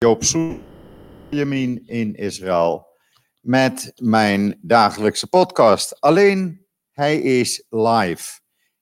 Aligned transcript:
Joop 0.00 0.22
Soejamin 0.24 1.82
in 1.86 2.14
Israël 2.14 2.86
met 3.40 3.92
mijn 3.96 4.58
dagelijkse 4.62 5.26
podcast. 5.26 6.00
Alleen 6.00 6.66
hij 6.90 7.18
is 7.18 7.64
live. 7.68 8.40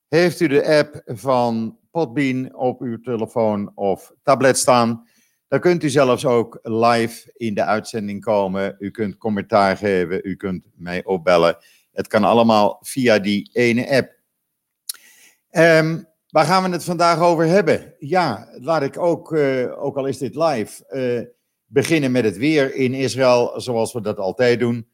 Heeft 0.08 0.40
u 0.40 0.48
de 0.48 0.66
app 0.66 1.02
van 1.04 1.78
Podbean 1.90 2.54
op 2.54 2.80
uw 2.80 3.00
telefoon 3.00 3.72
of 3.74 4.12
tablet 4.22 4.58
staan, 4.58 5.08
dan 5.48 5.60
kunt 5.60 5.82
u 5.82 5.90
zelfs 5.90 6.24
ook 6.24 6.58
live 6.62 7.32
in 7.32 7.54
de 7.54 7.64
uitzending 7.64 8.20
komen. 8.24 8.76
U 8.78 8.90
kunt 8.90 9.16
commentaar 9.16 9.76
geven, 9.76 10.20
u 10.22 10.36
kunt 10.36 10.68
mij 10.74 11.04
opbellen. 11.04 11.56
Het 11.92 12.06
kan 12.06 12.24
allemaal 12.24 12.78
via 12.80 13.18
die 13.18 13.50
ene 13.52 13.90
app. 13.90 14.14
Um, 15.50 16.06
Waar 16.36 16.44
gaan 16.44 16.62
we 16.62 16.68
het 16.70 16.84
vandaag 16.84 17.20
over 17.20 17.46
hebben? 17.46 17.94
Ja, 17.98 18.48
laat 18.60 18.82
ik 18.82 18.98
ook, 18.98 19.32
uh, 19.32 19.82
ook 19.82 19.96
al 19.96 20.06
is 20.06 20.18
dit 20.18 20.34
live, 20.34 20.84
uh, 20.90 21.28
beginnen 21.66 22.12
met 22.12 22.24
het 22.24 22.36
weer 22.36 22.74
in 22.74 22.94
Israël, 22.94 23.60
zoals 23.60 23.92
we 23.92 24.00
dat 24.00 24.18
altijd 24.18 24.60
doen. 24.60 24.88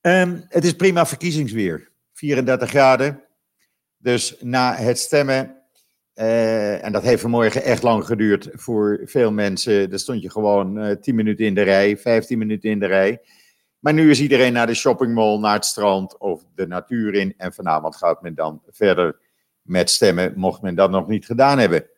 Um, 0.00 0.44
het 0.48 0.64
is 0.64 0.72
prima 0.72 1.06
verkiezingsweer, 1.06 1.90
34 2.12 2.68
graden. 2.68 3.22
Dus 3.96 4.36
na 4.40 4.74
het 4.74 4.98
stemmen, 4.98 5.56
uh, 6.14 6.84
en 6.84 6.92
dat 6.92 7.02
heeft 7.02 7.20
vanmorgen 7.20 7.62
echt 7.62 7.82
lang 7.82 8.04
geduurd 8.04 8.48
voor 8.52 9.00
veel 9.04 9.32
mensen. 9.32 9.90
Daar 9.90 9.98
stond 9.98 10.22
je 10.22 10.30
gewoon 10.30 10.98
10 11.00 11.14
minuten 11.14 11.44
in 11.44 11.54
de 11.54 11.62
rij, 11.62 11.96
15 11.96 12.38
minuten 12.38 12.70
in 12.70 12.78
de 12.78 12.86
rij. 12.86 13.20
Maar 13.78 13.92
nu 13.92 14.10
is 14.10 14.20
iedereen 14.20 14.52
naar 14.52 14.66
de 14.66 14.74
shoppingmall, 14.74 15.38
naar 15.38 15.54
het 15.54 15.64
strand 15.64 16.18
of 16.18 16.42
de 16.54 16.66
natuur 16.66 17.14
in. 17.14 17.34
En 17.36 17.52
vanavond 17.52 17.96
gaat 17.96 18.22
men 18.22 18.34
dan 18.34 18.62
verder 18.68 19.28
met 19.70 19.90
stemmen, 19.90 20.32
mocht 20.36 20.62
men 20.62 20.74
dat 20.74 20.90
nog 20.90 21.08
niet 21.08 21.26
gedaan 21.26 21.58
hebben. 21.58 21.90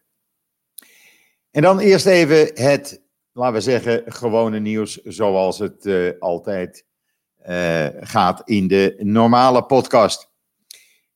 En 1.50 1.62
dan 1.62 1.78
eerst 1.78 2.06
even 2.06 2.50
het, 2.54 3.02
laten 3.32 3.54
we 3.54 3.60
zeggen, 3.60 4.02
gewone 4.06 4.58
nieuws 4.58 5.02
zoals 5.02 5.58
het 5.58 5.84
uh, 5.84 6.10
altijd 6.18 6.86
uh, 7.48 7.86
gaat 8.00 8.42
in 8.44 8.68
de 8.68 8.94
normale 8.98 9.64
podcast. 9.64 10.30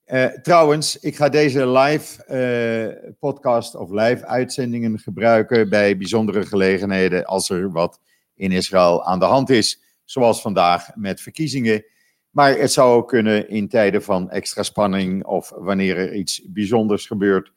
Uh, 0.07 0.25
trouwens, 0.25 0.99
ik 0.99 1.17
ga 1.17 1.29
deze 1.29 1.69
live 1.69 3.17
podcast 3.19 3.75
of 3.75 3.91
live 3.91 4.27
uitzendingen 4.27 4.99
gebruiken 4.99 5.69
bij 5.69 5.97
bijzondere 5.97 6.47
gelegenheden 6.47 7.25
als 7.25 7.51
er 7.51 7.73
wat 7.73 8.01
in 8.35 8.53
Israël 8.53 9.05
aan 9.05 9.19
de 9.19 9.25
hand 9.25 9.51
is. 9.51 9.83
Zoals 10.05 10.41
vandaag 10.41 10.89
met 10.95 11.21
verkiezingen 11.21 11.85
maar 12.37 12.59
het 12.59 12.73
zou 12.73 12.97
ook 12.97 13.09
kunnen 13.09 13.49
in 13.49 13.69
tijden 13.69 14.03
van 14.03 14.31
extra 14.31 14.63
spanning 14.63 15.25
of 15.25 15.53
wanneer 15.57 15.97
er 15.97 16.15
iets 16.15 16.43
bijzonders 16.47 17.07
gebeurt. 17.07 17.53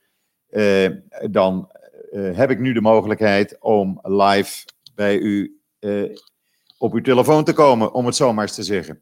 Uh, 0.49 0.89
dan 1.31 1.71
uh, 2.11 2.37
heb 2.37 2.49
ik 2.49 2.59
nu 2.59 2.73
de 2.73 2.81
mogelijkheid 2.81 3.57
om 3.59 3.99
live 4.01 4.65
bij 4.95 5.17
u 5.17 5.61
uh, 5.79 6.15
op 6.77 6.93
uw 6.93 7.01
telefoon 7.01 7.43
te 7.43 7.53
komen, 7.53 7.93
om 7.93 8.05
het 8.05 8.15
zo 8.15 8.33
maar 8.33 8.43
eens 8.43 8.55
te 8.55 8.63
zeggen. 8.63 9.01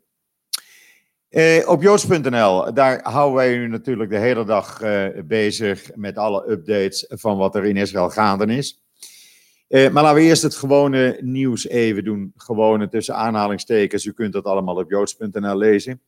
op 1.67 1.81
joods.nl, 1.81 2.73
daar 2.73 2.99
houden 3.03 3.35
wij 3.35 3.55
u 3.55 3.67
natuurlijk 3.67 4.09
de 4.09 4.17
hele 4.17 4.45
dag 4.45 4.81
bezig 5.25 5.95
met 5.95 6.17
alle 6.17 6.49
updates 6.49 7.05
van 7.07 7.37
wat 7.37 7.55
er 7.55 7.65
in 7.65 7.77
Israël 7.77 8.09
gaande 8.09 8.45
is. 8.45 8.86
Uh, 9.69 9.89
maar 9.89 10.03
laten 10.03 10.21
we 10.21 10.27
eerst 10.27 10.43
het 10.43 10.55
gewone 10.55 11.17
nieuws 11.21 11.67
even 11.67 12.03
doen. 12.03 12.33
Gewone 12.35 12.89
tussen 12.89 13.15
aanhalingstekens. 13.15 14.05
U 14.05 14.11
kunt 14.11 14.33
dat 14.33 14.45
allemaal 14.45 14.75
op 14.75 14.89
joods.nl 14.89 15.57
lezen. 15.57 16.01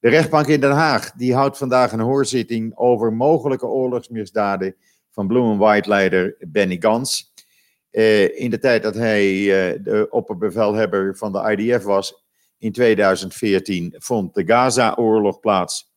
De 0.00 0.08
rechtbank 0.08 0.46
in 0.46 0.60
Den 0.60 0.70
Haag 0.70 1.12
die 1.12 1.34
houdt 1.34 1.58
vandaag 1.58 1.92
een 1.92 2.00
hoorzitting 2.00 2.76
over 2.76 3.12
mogelijke 3.12 3.66
oorlogsmisdaden 3.66 4.76
van 5.10 5.26
Blue 5.26 5.56
White-leider 5.56 6.36
Benny 6.38 6.76
Gans. 6.80 7.32
Uh, 7.90 8.40
in 8.40 8.50
de 8.50 8.58
tijd 8.58 8.82
dat 8.82 8.94
hij 8.94 9.32
uh, 9.32 9.78
de 9.84 10.06
opperbevelhebber 10.10 11.16
van 11.16 11.32
de 11.32 11.56
IDF 11.56 11.84
was, 11.84 12.24
in 12.58 12.72
2014, 12.72 13.94
vond 13.98 14.34
de 14.34 14.46
Gaza-oorlog 14.46 15.40
plaats. 15.40 15.92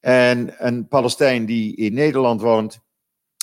En 0.00 0.66
een 0.66 0.88
Palestijn 0.88 1.46
die 1.46 1.76
in 1.76 1.94
Nederland 1.94 2.40
woont, 2.40 2.80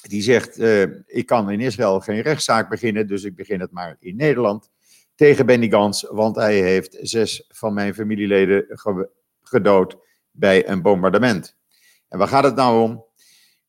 die 0.01 0.21
zegt, 0.21 0.59
uh, 0.59 0.81
ik 1.05 1.25
kan 1.25 1.51
in 1.51 1.59
Israël 1.59 1.99
geen 1.99 2.21
rechtszaak 2.21 2.69
beginnen, 2.69 3.07
dus 3.07 3.23
ik 3.23 3.35
begin 3.35 3.59
het 3.59 3.71
maar 3.71 3.95
in 3.99 4.15
Nederland 4.15 4.69
tegen 5.15 5.45
Benny 5.45 5.69
Gans, 5.69 6.07
want 6.09 6.35
hij 6.35 6.61
heeft 6.61 6.97
zes 7.01 7.45
van 7.47 7.73
mijn 7.73 7.93
familieleden 7.93 8.65
gedood 9.41 9.97
bij 10.31 10.69
een 10.69 10.81
bombardement. 10.81 11.57
En 12.09 12.17
waar 12.17 12.27
gaat 12.27 12.43
het 12.43 12.55
nou 12.55 12.81
om? 12.81 13.05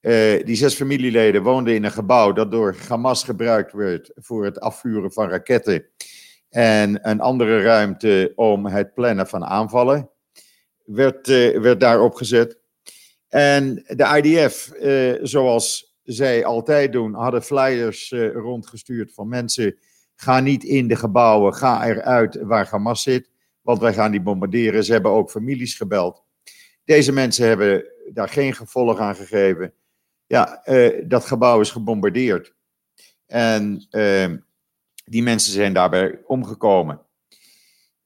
Uh, 0.01 0.45
die 0.45 0.57
zes 0.57 0.75
familieleden 0.75 1.43
woonden 1.43 1.75
in 1.75 1.85
een 1.85 1.93
gebouw 1.93 2.33
dat 2.33 2.51
door 2.51 2.77
Hamas 2.89 3.25
gebruikt 3.25 3.73
werd 3.73 4.11
voor 4.15 4.45
het 4.45 4.61
afvuren 4.61 5.13
van 5.13 5.29
raketten 5.29 5.87
en 6.49 7.09
een 7.09 7.21
andere 7.21 7.63
ruimte 7.63 8.33
om 8.35 8.67
het 8.67 8.95
plannen 8.95 9.27
van 9.29 9.45
aanvallen 9.45 10.11
werd, 10.85 11.29
uh, 11.29 11.61
werd 11.61 11.81
daar 11.81 12.01
opgezet. 12.01 12.59
En 13.29 13.75
de 13.75 14.21
IDF, 14.23 14.73
zoals 15.23 15.92
zij 16.03 16.45
altijd 16.45 16.93
doen, 16.93 17.15
hadden 17.15 17.43
flyers 17.43 18.11
uh, 18.11 18.33
rondgestuurd 18.33 19.15
van 19.15 19.29
mensen. 19.29 19.77
Ga 20.15 20.41
niet 20.41 20.65
in 20.65 20.89
de 20.89 20.97
gebouwen, 20.97 21.55
ga 21.55 21.87
eruit 21.87 22.39
waar 22.43 22.69
Hamas 22.71 23.03
zit, 23.03 23.31
want 23.61 23.79
wij 23.79 23.95
gaan 23.95 24.11
die 24.11 24.21
bombarderen. 24.21 24.85
Ze 24.85 24.93
hebben 24.93 25.11
ook 25.11 25.31
families 25.31 25.75
gebeld. 25.75 26.25
Deze 26.85 27.13
mensen 27.13 27.47
hebben 27.47 27.85
daar 28.13 28.29
geen 28.29 28.55
gevolg 28.55 28.99
aan 28.99 29.17
gegeven. 29.17 29.73
Ja, 30.27 30.63
uh, 30.65 31.05
dat 31.09 31.25
gebouw 31.25 31.61
is 31.61 31.71
gebombardeerd. 31.71 32.55
En 33.27 33.87
uh, 33.91 34.35
die 35.05 35.23
mensen 35.23 35.53
zijn 35.53 35.73
daarbij 35.73 36.21
omgekomen. 36.27 37.01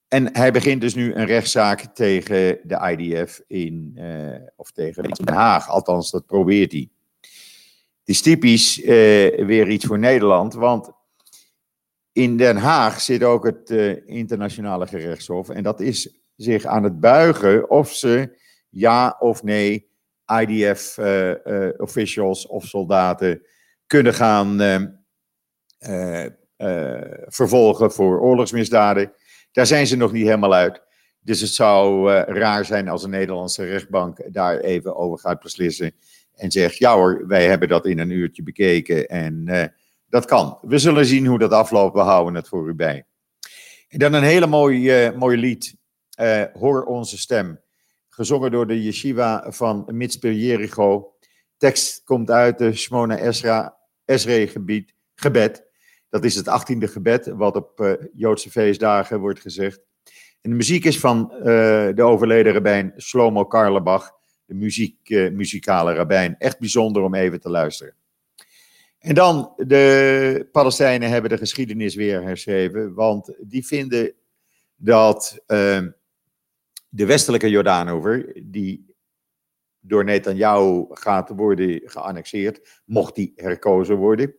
En 0.08 0.36
hij 0.36 0.52
begint 0.52 0.80
dus 0.80 0.94
nu 0.94 1.14
een 1.14 1.26
rechtszaak 1.26 1.80
tegen 1.80 2.58
de 2.62 2.96
IDF 2.96 3.40
in, 3.46 3.98
of 4.56 4.70
tegen 4.70 5.02
Den 5.02 5.34
Haag. 5.34 5.68
Althans, 5.68 6.10
dat 6.10 6.26
probeert 6.26 6.72
hij. 6.72 6.90
Het 8.06 8.14
is 8.14 8.22
typisch 8.22 8.78
uh, 8.78 8.86
weer 9.46 9.68
iets 9.68 9.84
voor 9.84 9.98
Nederland, 9.98 10.54
want 10.54 10.90
in 12.12 12.36
Den 12.36 12.56
Haag 12.56 13.00
zit 13.00 13.22
ook 13.22 13.44
het 13.44 13.70
uh, 13.70 14.08
internationale 14.08 14.86
gerechtshof 14.86 15.48
en 15.48 15.62
dat 15.62 15.80
is 15.80 16.18
zich 16.36 16.64
aan 16.64 16.82
het 16.82 17.00
buigen 17.00 17.70
of 17.70 17.92
ze 17.92 18.38
ja 18.68 19.16
of 19.18 19.42
nee 19.42 19.90
IDF-officials 20.40 22.44
uh, 22.44 22.50
of 22.50 22.64
soldaten 22.64 23.42
kunnen 23.86 24.14
gaan 24.14 24.60
vervolgen 27.26 27.92
voor 27.92 28.20
oorlogsmisdaden. 28.20 29.12
Daar 29.52 29.66
zijn 29.66 29.86
ze 29.86 29.96
nog 29.96 30.12
niet 30.12 30.24
helemaal 30.24 30.54
uit. 30.54 30.82
Dus 31.20 31.40
het 31.40 31.50
zou 31.50 32.10
raar 32.12 32.64
zijn 32.64 32.88
als 32.88 33.02
een 33.02 33.10
Nederlandse 33.10 33.64
rechtbank 33.64 34.32
daar 34.32 34.58
even 34.58 34.96
over 34.96 35.18
gaat 35.18 35.40
beslissen 35.40 35.94
en 36.36 36.50
zegt, 36.50 36.76
ja 36.76 36.94
hoor, 36.94 37.26
wij 37.26 37.46
hebben 37.46 37.68
dat 37.68 37.86
in 37.86 37.98
een 37.98 38.10
uurtje 38.10 38.42
bekeken 38.42 39.08
en 39.08 39.44
uh, 39.46 39.64
dat 40.08 40.24
kan. 40.24 40.58
We 40.62 40.78
zullen 40.78 41.06
zien 41.06 41.26
hoe 41.26 41.38
dat 41.38 41.50
afloopt, 41.50 41.94
we 41.94 42.00
houden 42.00 42.34
het 42.34 42.48
voor 42.48 42.68
u 42.68 42.74
bij. 42.74 43.06
En 43.88 43.98
dan 43.98 44.12
een 44.12 44.22
hele 44.22 44.46
mooie, 44.46 45.10
uh, 45.12 45.18
mooie 45.18 45.36
lied, 45.36 45.76
uh, 46.20 46.42
Hoor 46.52 46.84
onze 46.84 47.18
stem, 47.18 47.60
gezongen 48.08 48.50
door 48.50 48.66
de 48.66 48.82
yeshiva 48.82 49.44
van 49.48 49.84
Mitzper 49.92 50.32
Jericho. 50.32 51.14
Tekst 51.56 52.02
komt 52.04 52.30
uit 52.30 52.58
de 52.58 52.72
Shmona 52.72 53.16
Esra, 53.16 53.76
Esre 54.04 54.48
gebied, 54.48 54.94
gebed. 55.14 55.64
Dat 56.08 56.24
is 56.24 56.34
het 56.34 56.48
achttiende 56.48 56.88
gebed, 56.88 57.26
wat 57.26 57.56
op 57.56 57.98
Joodse 58.12 58.50
feestdagen 58.50 59.20
wordt 59.20 59.40
gezegd. 59.40 59.80
En 60.40 60.50
de 60.50 60.56
muziek 60.56 60.84
is 60.84 61.00
van 61.00 61.28
de 61.94 62.02
overleden 62.02 62.52
rabbijn 62.52 62.94
Shlomo 62.96 63.44
Karlebach 63.44 64.15
de 64.46 64.54
muziek, 64.54 65.08
uh, 65.08 65.30
muzikale 65.30 65.94
rabbijn. 65.94 66.36
Echt 66.38 66.58
bijzonder 66.58 67.02
om 67.02 67.14
even 67.14 67.40
te 67.40 67.50
luisteren. 67.50 67.94
En 68.98 69.14
dan, 69.14 69.52
de 69.56 70.48
Palestijnen 70.52 71.08
hebben 71.10 71.30
de 71.30 71.36
geschiedenis 71.38 71.94
weer 71.94 72.22
herschreven, 72.22 72.94
want 72.94 73.34
die 73.40 73.66
vinden 73.66 74.12
dat 74.76 75.38
uh, 75.46 75.86
de 76.88 77.06
westelijke 77.06 77.50
Jordaanover, 77.50 78.40
die 78.44 78.94
door 79.80 80.04
Netanyahu 80.04 80.86
gaat 80.88 81.28
worden 81.28 81.80
geannexeerd, 81.84 82.82
mocht 82.84 83.14
die 83.14 83.32
herkozen 83.36 83.96
worden, 83.96 84.34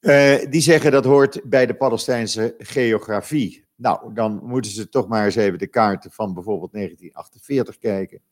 uh, 0.00 0.36
die 0.50 0.60
zeggen 0.60 0.90
dat 0.90 1.04
hoort 1.04 1.40
bij 1.44 1.66
de 1.66 1.74
Palestijnse 1.74 2.54
geografie. 2.58 3.64
Nou, 3.74 4.14
dan 4.14 4.40
moeten 4.42 4.70
ze 4.70 4.88
toch 4.88 5.08
maar 5.08 5.24
eens 5.24 5.36
even 5.36 5.58
de 5.58 5.66
kaarten 5.66 6.10
van 6.10 6.34
bijvoorbeeld 6.34 6.72
1948 6.72 7.78
kijken 7.78 8.22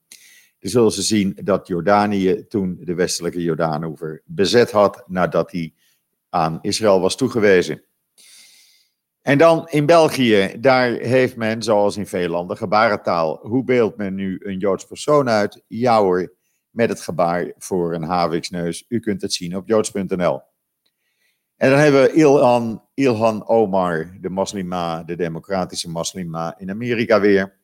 zullen 0.68 0.92
ze 0.92 1.02
zien 1.02 1.38
dat 1.42 1.66
Jordanië 1.66 2.46
toen 2.48 2.78
de 2.80 2.94
westelijke 2.94 3.42
Jordaanoever 3.42 4.22
bezet 4.24 4.70
had 4.70 5.04
nadat 5.06 5.52
hij 5.52 5.74
aan 6.28 6.58
Israël 6.62 7.00
was 7.00 7.16
toegewezen. 7.16 7.82
En 9.22 9.38
dan 9.38 9.68
in 9.68 9.86
België, 9.86 10.56
daar 10.60 10.90
heeft 10.90 11.36
men, 11.36 11.62
zoals 11.62 11.96
in 11.96 12.06
veel 12.06 12.28
landen, 12.28 12.56
gebarentaal. 12.56 13.38
Hoe 13.42 13.64
beeldt 13.64 13.96
men 13.96 14.14
nu 14.14 14.40
een 14.42 14.58
Joods 14.58 14.86
persoon 14.86 15.28
uit? 15.28 15.62
Ja 15.66 16.28
met 16.70 16.88
het 16.88 17.00
gebaar 17.00 17.52
voor 17.58 17.94
een 17.94 18.02
haviksneus. 18.02 18.84
U 18.88 19.00
kunt 19.00 19.22
het 19.22 19.32
zien 19.32 19.56
op 19.56 19.68
joods.nl. 19.68 20.40
En 21.56 21.70
dan 21.70 21.78
hebben 21.78 22.02
we 22.02 22.12
Ilhan, 22.12 22.82
Ilhan 22.94 23.48
Omar, 23.48 24.16
de 24.20 24.28
moslima, 24.28 25.02
de 25.02 25.16
democratische 25.16 25.90
moslima 25.90 26.58
in 26.58 26.70
Amerika 26.70 27.20
weer. 27.20 27.58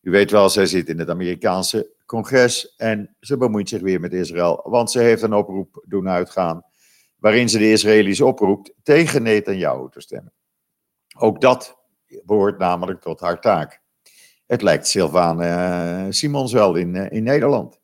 U 0.00 0.10
weet 0.10 0.30
wel, 0.30 0.50
zij 0.50 0.66
zit 0.66 0.88
in 0.88 0.98
het 0.98 1.08
Amerikaanse 1.08 1.95
congres 2.06 2.74
en 2.76 3.16
ze 3.20 3.36
bemoeit 3.36 3.68
zich 3.68 3.80
weer 3.80 4.00
met 4.00 4.12
Israël, 4.12 4.60
want 4.64 4.90
ze 4.90 4.98
heeft 4.98 5.22
een 5.22 5.34
oproep 5.34 5.84
doen 5.86 6.08
uitgaan 6.08 6.64
waarin 7.16 7.48
ze 7.48 7.58
de 7.58 7.70
Israëli's 7.70 8.20
oproept 8.20 8.72
tegen 8.82 9.22
Netanyahu 9.22 9.90
te 9.90 10.00
stemmen. 10.00 10.32
Ook 11.18 11.40
dat 11.40 11.78
behoort 12.24 12.58
namelijk 12.58 13.00
tot 13.00 13.20
haar 13.20 13.40
taak. 13.40 13.80
Het 14.46 14.62
lijkt 14.62 14.86
Sylvane 14.86 15.46
uh, 15.46 16.06
Simons 16.10 16.52
wel 16.52 16.74
in, 16.74 16.94
uh, 16.94 17.10
in 17.10 17.22
Nederland. 17.22 17.80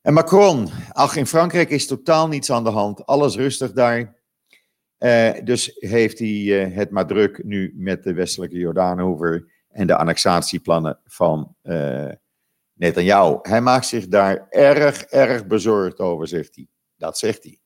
En 0.00 0.12
Macron, 0.12 0.68
ach, 0.92 1.16
in 1.16 1.26
Frankrijk 1.26 1.70
is 1.70 1.86
totaal 1.86 2.28
niets 2.28 2.52
aan 2.52 2.64
de 2.64 2.70
hand, 2.70 3.06
alles 3.06 3.36
rustig 3.36 3.72
daar. 3.72 4.20
Uh, 4.98 5.30
dus 5.44 5.76
heeft 5.78 6.18
hij 6.18 6.28
het 6.74 6.90
maar 6.90 7.06
druk 7.06 7.44
nu 7.44 7.74
met 7.76 8.02
de 8.02 8.12
westelijke 8.12 8.56
Jordaanhoever 8.56 9.52
en 9.68 9.86
de 9.86 9.96
annexatieplannen 9.96 11.00
van 11.04 11.56
Netanyahu. 12.72 13.38
Hij 13.42 13.60
maakt 13.60 13.86
zich 13.86 14.08
daar 14.08 14.46
erg, 14.50 15.02
erg 15.02 15.46
bezorgd 15.46 15.98
over, 15.98 16.28
zegt 16.28 16.54
hij. 16.54 16.66
Dat 16.96 17.18
zegt 17.18 17.42
hij. 17.42 17.58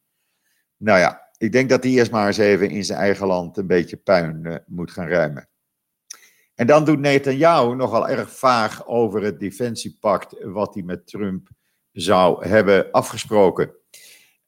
Nou 0.76 0.98
ja, 0.98 1.30
ik 1.36 1.52
denk 1.52 1.68
dat 1.68 1.82
hij 1.82 1.92
eerst 1.92 2.10
maar 2.10 2.26
eens 2.26 2.36
even 2.38 2.70
in 2.70 2.84
zijn 2.84 2.98
eigen 2.98 3.26
land 3.26 3.56
een 3.56 3.66
beetje 3.66 3.96
puin 3.96 4.62
moet 4.66 4.90
gaan 4.90 5.08
ruimen. 5.08 5.48
En 6.54 6.66
dan 6.66 6.84
doet 6.84 6.98
Netanyahu 6.98 7.74
nogal 7.74 8.08
erg 8.08 8.30
vaag 8.30 8.86
over 8.86 9.22
het 9.22 9.40
defensiepact 9.40 10.36
wat 10.42 10.74
hij 10.74 10.82
met 10.82 11.06
Trump 11.06 11.48
zou 11.92 12.48
hebben 12.48 12.90
afgesproken. 12.90 13.74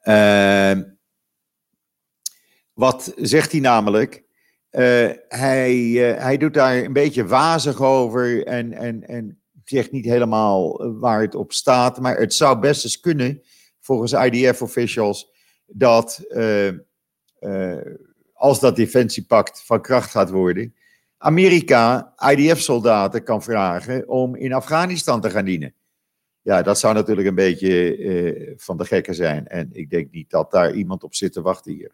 Uh, 0.03 0.73
wat 2.73 3.13
zegt 3.17 3.53
hij 3.53 3.61
namelijk? 3.61 4.25
Uh, 4.71 5.11
hij, 5.29 5.75
uh, 5.75 6.21
hij 6.21 6.37
doet 6.37 6.55
daar 6.55 6.77
een 6.77 6.93
beetje 6.93 7.27
wazig 7.27 7.83
over 7.83 8.47
en, 8.47 8.73
en, 8.73 9.09
en 9.09 9.38
zegt 9.69 9.91
niet 9.91 10.05
helemaal 10.05 10.91
waar 10.99 11.21
het 11.21 11.35
op 11.35 11.53
staat. 11.53 12.01
Maar 12.01 12.17
het 12.19 12.35
zou 12.35 12.59
best 12.59 12.85
eens 12.85 13.01
kunnen, 13.01 13.43
volgens 13.81 14.13
IDF-officials, 14.13 15.31
dat 15.67 16.25
uh, 16.29 16.73
als 18.33 18.61
dat 18.61 18.77
defensiepact 18.77 19.63
van 19.65 19.83
kracht 19.83 20.11
gaat 20.11 20.31
worden, 20.31 20.75
Amerika 21.19 22.15
IDF-soldaten 22.31 23.23
kan 23.23 23.43
vragen 23.43 24.09
om 24.09 24.37
in 24.37 24.53
Afghanistan 24.53 25.21
te 25.21 25.31
gaan 25.31 25.45
dienen. 25.45 25.75
Ja, 26.43 26.63
dat 26.63 26.79
zou 26.79 26.95
natuurlijk 26.95 27.29
een 27.29 27.35
beetje 27.35 28.55
van 28.57 28.77
de 28.77 28.85
gekken 28.85 29.15
zijn. 29.15 29.47
En 29.47 29.69
ik 29.73 29.91
denk 29.91 30.11
niet 30.11 30.31
dat 30.31 30.51
daar 30.51 30.75
iemand 30.75 31.05
op 31.05 31.15
zit 31.15 31.33
te 31.33 31.43
wachten 31.43 31.73
hier. 31.73 31.93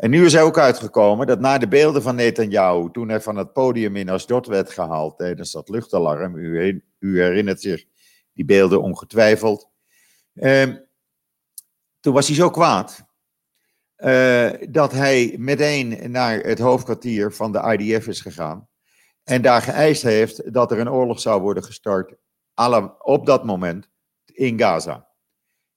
En 0.00 0.10
nu 0.10 0.24
is 0.24 0.34
er 0.34 0.42
ook 0.42 0.58
uitgekomen 0.58 1.26
dat 1.26 1.40
na 1.40 1.58
de 1.58 1.68
beelden 1.68 2.02
van 2.02 2.14
Netanyahu, 2.14 2.90
toen 2.92 3.08
hij 3.08 3.20
van 3.20 3.36
het 3.36 3.52
podium 3.52 3.96
in 3.96 4.08
Asdod 4.08 4.46
werd 4.46 4.70
gehaald 4.70 5.18
tijdens 5.18 5.52
dat 5.52 5.68
luchtalarm, 5.68 6.36
u, 6.36 6.82
u 6.98 7.20
herinnert 7.22 7.60
zich 7.60 7.84
die 8.32 8.44
beelden 8.44 8.82
ongetwijfeld, 8.82 9.70
uh, 10.34 10.74
toen 12.00 12.14
was 12.14 12.26
hij 12.26 12.36
zo 12.36 12.50
kwaad 12.50 13.04
uh, 13.96 14.50
dat 14.68 14.92
hij 14.92 15.34
meteen 15.38 16.10
naar 16.10 16.38
het 16.38 16.58
hoofdkwartier 16.58 17.32
van 17.32 17.52
de 17.52 17.76
IDF 17.78 18.06
is 18.06 18.20
gegaan. 18.20 18.68
En 19.24 19.42
daar 19.42 19.62
geëist 19.62 20.02
heeft 20.02 20.52
dat 20.52 20.70
er 20.70 20.78
een 20.78 20.90
oorlog 20.90 21.20
zou 21.20 21.40
worden 21.40 21.64
gestart 21.64 22.14
op 22.98 23.26
dat 23.26 23.44
moment 23.44 23.88
in 24.24 24.58
Gaza. 24.58 25.09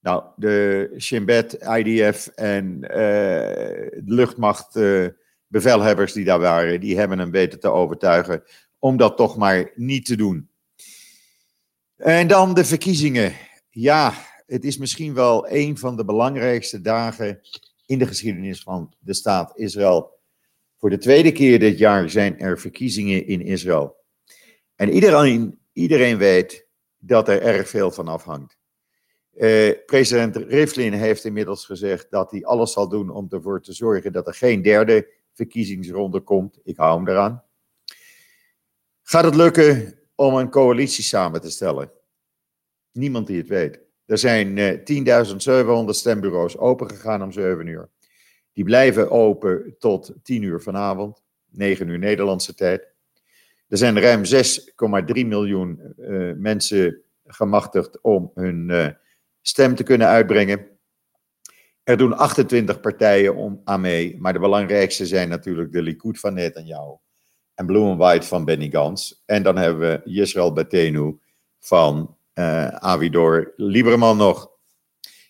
Nou, 0.03 0.23
de 0.35 0.93
Shin 0.97 1.25
Bet, 1.25 1.53
IDF 1.53 2.27
en 2.27 2.77
uh, 2.81 2.89
de 2.89 4.01
luchtmacht 4.05 4.75
uh, 4.75 5.07
bevelhebbers 5.47 6.13
die 6.13 6.25
daar 6.25 6.39
waren, 6.39 6.79
die 6.79 6.97
hebben 6.97 7.19
hem 7.19 7.31
weten 7.31 7.59
te 7.59 7.67
overtuigen 7.67 8.43
om 8.79 8.97
dat 8.97 9.17
toch 9.17 9.37
maar 9.37 9.71
niet 9.75 10.05
te 10.05 10.15
doen. 10.15 10.49
En 11.95 12.27
dan 12.27 12.53
de 12.53 12.65
verkiezingen. 12.65 13.33
Ja, 13.69 14.13
het 14.45 14.63
is 14.63 14.77
misschien 14.77 15.13
wel 15.13 15.49
een 15.49 15.77
van 15.77 15.95
de 15.95 16.05
belangrijkste 16.05 16.81
dagen 16.81 17.41
in 17.85 17.99
de 17.99 18.07
geschiedenis 18.07 18.61
van 18.61 18.93
de 18.99 19.13
staat 19.13 19.57
Israël. 19.57 20.19
Voor 20.77 20.89
de 20.89 20.97
tweede 20.97 21.31
keer 21.31 21.59
dit 21.59 21.77
jaar 21.77 22.09
zijn 22.09 22.39
er 22.39 22.59
verkiezingen 22.59 23.27
in 23.27 23.41
Israël. 23.41 23.95
En 24.75 24.89
iedereen, 24.89 25.59
iedereen 25.73 26.17
weet 26.17 26.67
dat 26.97 27.29
er 27.29 27.41
erg 27.41 27.69
veel 27.69 27.91
van 27.91 28.07
afhangt. 28.07 28.61
Eh, 29.33 29.71
president 29.85 30.35
Rivlin 30.35 30.93
heeft 30.93 31.25
inmiddels 31.25 31.65
gezegd 31.65 32.07
dat 32.09 32.31
hij 32.31 32.45
alles 32.45 32.71
zal 32.71 32.89
doen 32.89 33.09
om 33.09 33.27
ervoor 33.29 33.61
te 33.61 33.73
zorgen 33.73 34.13
dat 34.13 34.27
er 34.27 34.33
geen 34.33 34.61
derde 34.61 35.07
verkiezingsronde 35.33 36.19
komt. 36.19 36.59
Ik 36.63 36.77
hou 36.77 36.97
hem 36.97 37.07
eraan. 37.07 37.43
Gaat 39.01 39.23
het 39.23 39.35
lukken 39.35 39.99
om 40.15 40.35
een 40.35 40.49
coalitie 40.49 41.03
samen 41.03 41.41
te 41.41 41.49
stellen? 41.49 41.91
Niemand 42.91 43.27
die 43.27 43.37
het 43.37 43.47
weet. 43.47 43.79
Er 44.05 44.17
zijn 44.17 44.57
uh, 44.57 45.83
10.700 45.85 45.89
stembureaus 45.89 46.57
opengegaan 46.57 47.23
om 47.23 47.31
7 47.31 47.67
uur. 47.67 47.89
Die 48.53 48.63
blijven 48.63 49.11
open 49.11 49.75
tot 49.79 50.13
10 50.23 50.41
uur 50.41 50.61
vanavond, 50.61 51.23
9 51.49 51.87
uur 51.87 51.99
Nederlandse 51.99 52.55
tijd. 52.55 52.87
Er 53.67 53.77
zijn 53.77 53.99
ruim 53.99 54.23
6,3 54.25 55.27
miljoen 55.27 55.93
uh, 55.97 56.33
mensen 56.35 57.01
gemachtigd 57.25 58.01
om 58.01 58.31
hun 58.33 58.95
stem 59.43 59.75
te 59.75 59.83
kunnen 59.83 60.07
uitbrengen. 60.07 60.67
Er 61.83 61.97
doen 61.97 62.17
28 62.17 62.79
partijen 62.79 63.35
om, 63.35 63.61
aan 63.63 63.81
mee, 63.81 64.17
maar 64.19 64.33
de 64.33 64.39
belangrijkste 64.39 65.05
zijn 65.05 65.29
natuurlijk 65.29 65.71
de 65.71 65.81
Likud 65.81 66.19
van 66.19 66.33
Netanyahu 66.33 66.97
en 67.55 67.65
Blue 67.65 67.89
and 67.89 67.97
White 67.97 68.27
van 68.27 68.45
Benny 68.45 68.69
Gans. 68.69 69.23
En 69.25 69.43
dan 69.43 69.57
hebben 69.57 69.89
we 69.89 70.01
Yisrael 70.11 70.53
Betenu 70.53 71.19
van 71.59 72.17
uh, 72.33 72.67
Avidor 72.67 73.53
Lieberman 73.55 74.17
nog. 74.17 74.51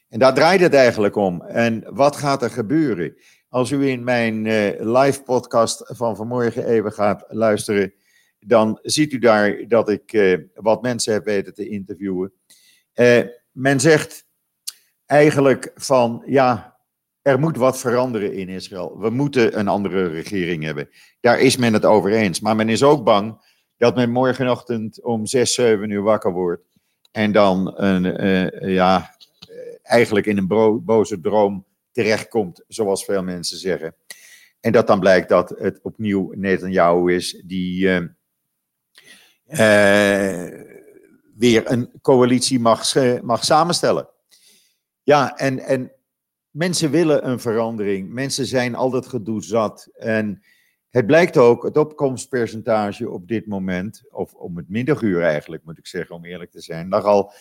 En 0.09 0.19
daar 0.19 0.33
draait 0.33 0.61
het 0.61 0.73
eigenlijk 0.73 1.15
om. 1.15 1.41
En 1.41 1.83
wat 1.89 2.15
gaat 2.15 2.43
er 2.43 2.49
gebeuren? 2.49 3.15
Als 3.49 3.71
u 3.71 3.87
in 3.87 4.03
mijn 4.03 4.45
uh, 4.45 4.69
live 4.79 5.23
podcast 5.23 5.83
van 5.85 6.15
vanmorgen 6.15 6.65
even 6.65 6.91
gaat 6.91 7.25
luisteren, 7.27 7.93
dan 8.39 8.79
ziet 8.81 9.13
u 9.13 9.19
daar 9.19 9.67
dat 9.67 9.89
ik 9.89 10.13
uh, 10.13 10.37
wat 10.53 10.81
mensen 10.81 11.13
heb 11.13 11.25
weten 11.25 11.53
te 11.53 11.67
interviewen. 11.67 12.33
Men 13.53 13.79
zegt 13.79 14.25
eigenlijk 15.05 15.71
van 15.75 16.23
ja, 16.25 16.77
er 17.21 17.39
moet 17.39 17.57
wat 17.57 17.79
veranderen 17.79 18.33
in 18.33 18.49
Israël. 18.49 18.99
We 18.99 19.09
moeten 19.09 19.59
een 19.59 19.67
andere 19.67 20.07
regering 20.07 20.63
hebben. 20.63 20.89
Daar 21.19 21.39
is 21.39 21.57
men 21.57 21.73
het 21.73 21.85
over 21.85 22.11
eens. 22.11 22.39
Maar 22.39 22.55
men 22.55 22.69
is 22.69 22.83
ook 22.83 23.03
bang 23.03 23.51
dat 23.77 23.95
men 23.95 24.11
morgenochtend 24.11 25.03
om 25.03 25.25
6, 25.25 25.53
7 25.53 25.89
uur 25.89 26.01
wakker 26.01 26.31
wordt 26.31 26.63
en 27.11 27.31
dan 27.31 27.73
een, 27.75 28.25
uh, 28.25 28.75
ja, 28.75 29.15
eigenlijk 29.83 30.25
in 30.25 30.37
een 30.37 30.83
boze 30.85 31.19
droom 31.19 31.65
terechtkomt, 31.91 32.63
zoals 32.67 33.05
veel 33.05 33.23
mensen 33.23 33.57
zeggen. 33.57 33.95
En 34.59 34.71
dat 34.71 34.87
dan 34.87 34.99
blijkt 34.99 35.29
dat 35.29 35.49
het 35.49 35.79
opnieuw 35.81 36.31
Netanyahu 36.35 37.13
is 37.13 37.43
die 37.45 37.87
uh, 39.47 40.47
weer 41.35 41.71
een 41.71 41.91
coalitie 42.01 42.59
mag, 42.59 42.93
mag 43.21 43.43
samenstellen. 43.43 44.09
Ja, 45.03 45.37
en, 45.37 45.59
en 45.59 45.91
mensen 46.49 46.91
willen 46.91 47.29
een 47.29 47.39
verandering. 47.39 48.09
Mensen 48.09 48.45
zijn 48.45 48.75
altijd 48.75 49.07
gedoe 49.07 49.43
zat. 49.43 49.89
En 49.93 50.43
het 50.89 51.05
blijkt 51.05 51.37
ook, 51.37 51.63
het 51.63 51.77
opkomstpercentage 51.77 53.09
op 53.09 53.27
dit 53.27 53.47
moment, 53.47 54.03
of 54.09 54.33
om 54.33 54.57
het 54.57 54.69
middaguur 54.69 55.23
eigenlijk 55.23 55.63
moet 55.65 55.77
ik 55.77 55.87
zeggen, 55.87 56.15
om 56.15 56.25
eerlijk 56.25 56.51
te 56.51 56.61
zijn, 56.61 56.89
lag 56.89 57.03
al 57.03 57.33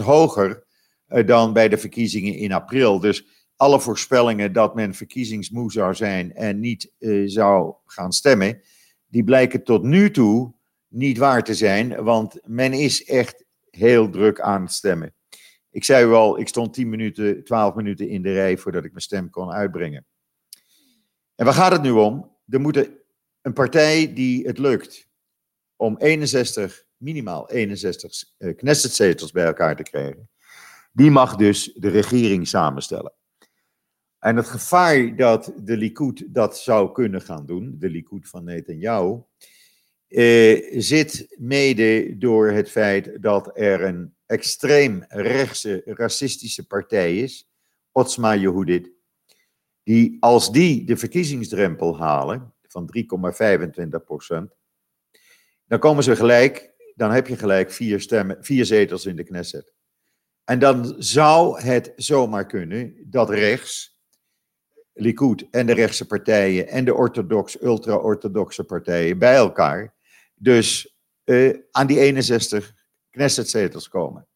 2% 0.00 0.02
hoger 0.02 0.64
uh, 1.08 1.26
dan 1.26 1.52
bij 1.52 1.68
de 1.68 1.78
verkiezingen 1.78 2.34
in 2.34 2.52
april. 2.52 3.00
Dus 3.00 3.26
alle 3.56 3.80
voorspellingen 3.80 4.52
dat 4.52 4.74
men 4.74 4.94
verkiezingsmoe 4.94 5.72
zou 5.72 5.94
zijn 5.94 6.34
en 6.34 6.60
niet 6.60 6.92
uh, 6.98 7.28
zou 7.28 7.74
gaan 7.84 8.12
stemmen, 8.12 8.60
die 9.06 9.24
blijken 9.24 9.64
tot 9.64 9.82
nu 9.82 10.10
toe 10.10 10.54
niet 10.88 11.18
waar 11.18 11.44
te 11.44 11.54
zijn, 11.54 12.04
want 12.04 12.38
men 12.44 12.72
is 12.72 13.04
echt 13.04 13.44
heel 13.70 14.10
druk 14.10 14.40
aan 14.40 14.62
het 14.62 14.72
stemmen. 14.72 15.14
Ik 15.70 15.84
zei 15.84 16.06
u 16.06 16.12
al, 16.12 16.38
ik 16.38 16.48
stond 16.48 16.74
10 16.74 16.88
minuten, 16.88 17.44
12 17.44 17.74
minuten 17.74 18.08
in 18.08 18.22
de 18.22 18.32
rij 18.32 18.58
voordat 18.58 18.84
ik 18.84 18.90
mijn 18.90 19.02
stem 19.02 19.30
kon 19.30 19.50
uitbrengen. 19.50 20.06
En 21.34 21.44
waar 21.44 21.54
gaat 21.54 21.72
het 21.72 21.82
nu 21.82 21.90
om? 21.90 22.34
er 22.48 22.60
moet 22.60 22.90
een 23.42 23.52
partij 23.52 24.14
die 24.14 24.46
het 24.46 24.58
lukt 24.58 25.08
om 25.76 25.96
61, 25.96 26.84
minimaal 26.96 27.50
61 27.50 28.24
uh, 28.38 28.56
Knessetzetels 28.56 29.32
bij 29.32 29.44
elkaar 29.44 29.76
te 29.76 29.82
krijgen, 29.82 30.30
die 30.92 31.10
mag 31.10 31.36
dus 31.36 31.72
de 31.74 31.88
regering 31.88 32.48
samenstellen. 32.48 33.12
En 34.18 34.36
het 34.36 34.46
gevaar 34.46 35.16
dat 35.16 35.52
de 35.56 35.76
Likud 35.76 36.24
dat 36.28 36.58
zou 36.58 36.92
kunnen 36.92 37.20
gaan 37.20 37.46
doen, 37.46 37.74
de 37.78 37.88
Likud 37.90 38.28
van 38.28 38.44
Netanyahu, 38.44 39.20
eh, 40.08 40.80
zit 40.80 41.34
mede 41.38 42.18
door 42.18 42.50
het 42.50 42.70
feit 42.70 43.22
dat 43.22 43.50
er 43.58 43.82
een 43.82 44.14
extreem 44.26 45.04
rechtse 45.08 45.82
racistische 45.84 46.66
partij 46.66 47.18
is, 47.18 47.50
Otzma 47.92 48.34
Yehudit, 48.34 48.90
die, 49.82 50.16
als 50.20 50.52
die 50.52 50.84
de 50.84 50.96
verkiezingsdrempel 50.96 51.98
halen 51.98 52.54
van 52.68 52.90
3,25 52.96 54.04
procent, 54.04 54.54
dan 55.66 55.78
komen 55.78 56.04
ze 56.04 56.16
gelijk, 56.16 56.74
dan 56.94 57.10
heb 57.10 57.26
je 57.26 57.36
gelijk 57.36 57.70
vier, 57.70 58.00
stemmen, 58.00 58.36
vier 58.40 58.64
zetels 58.64 59.06
in 59.06 59.16
de 59.16 59.24
Knesset. 59.24 59.74
En 60.44 60.58
dan 60.58 60.94
zou 60.98 61.60
het 61.60 61.92
zomaar 61.96 62.46
kunnen 62.46 62.96
dat 63.04 63.30
rechts, 63.30 63.94
Likud 64.92 65.46
en 65.50 65.66
de 65.66 65.72
rechtse 65.72 66.06
partijen 66.06 66.68
en 66.68 66.84
de 66.84 66.94
orthodox, 66.94 67.62
ultra-orthodoxe 67.62 68.64
partijen 68.64 69.18
bij 69.18 69.34
elkaar, 69.34 69.95
dus 70.38 70.96
uh, 71.24 71.58
aan 71.70 71.86
die 71.86 72.00
61 72.00 72.74
Knesset-zetels 73.10 73.88
komen. 73.88 74.26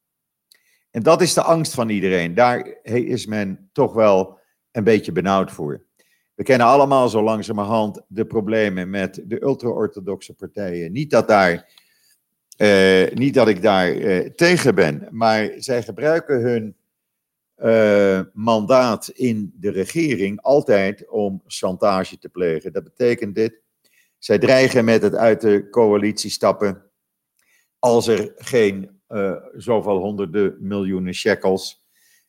En 0.90 1.02
dat 1.02 1.20
is 1.20 1.34
de 1.34 1.42
angst 1.42 1.74
van 1.74 1.88
iedereen. 1.88 2.34
Daar 2.34 2.78
is 2.82 3.26
men 3.26 3.70
toch 3.72 3.92
wel 3.92 4.38
een 4.70 4.84
beetje 4.84 5.12
benauwd 5.12 5.50
voor. 5.50 5.84
We 6.34 6.46
kennen 6.46 6.66
allemaal 6.66 7.08
zo 7.08 7.22
langzamerhand 7.22 8.02
de 8.08 8.24
problemen 8.24 8.90
met 8.90 9.22
de 9.24 9.42
ultra-orthodoxe 9.42 10.34
partijen. 10.34 10.92
Niet 10.92 11.10
dat, 11.10 11.28
daar, 11.28 11.72
uh, 12.56 13.10
niet 13.12 13.34
dat 13.34 13.48
ik 13.48 13.62
daar 13.62 13.94
uh, 13.94 14.26
tegen 14.28 14.74
ben, 14.74 15.08
maar 15.10 15.50
zij 15.56 15.82
gebruiken 15.82 16.40
hun 16.40 16.76
uh, 17.56 18.20
mandaat 18.32 19.08
in 19.08 19.52
de 19.54 19.70
regering 19.70 20.40
altijd 20.40 21.08
om 21.08 21.42
chantage 21.46 22.18
te 22.18 22.28
plegen. 22.28 22.72
Dat 22.72 22.84
betekent 22.84 23.34
dit. 23.34 23.60
Zij 24.20 24.38
dreigen 24.38 24.84
met 24.84 25.02
het 25.02 25.14
uit 25.14 25.40
de 25.40 25.68
coalitie 25.70 26.30
stappen 26.30 26.90
als 27.78 28.06
er 28.06 28.32
geen 28.36 29.00
zoveel 29.56 29.98
honderden 29.98 30.56
miljoenen 30.58 31.14
shekels 31.14 31.84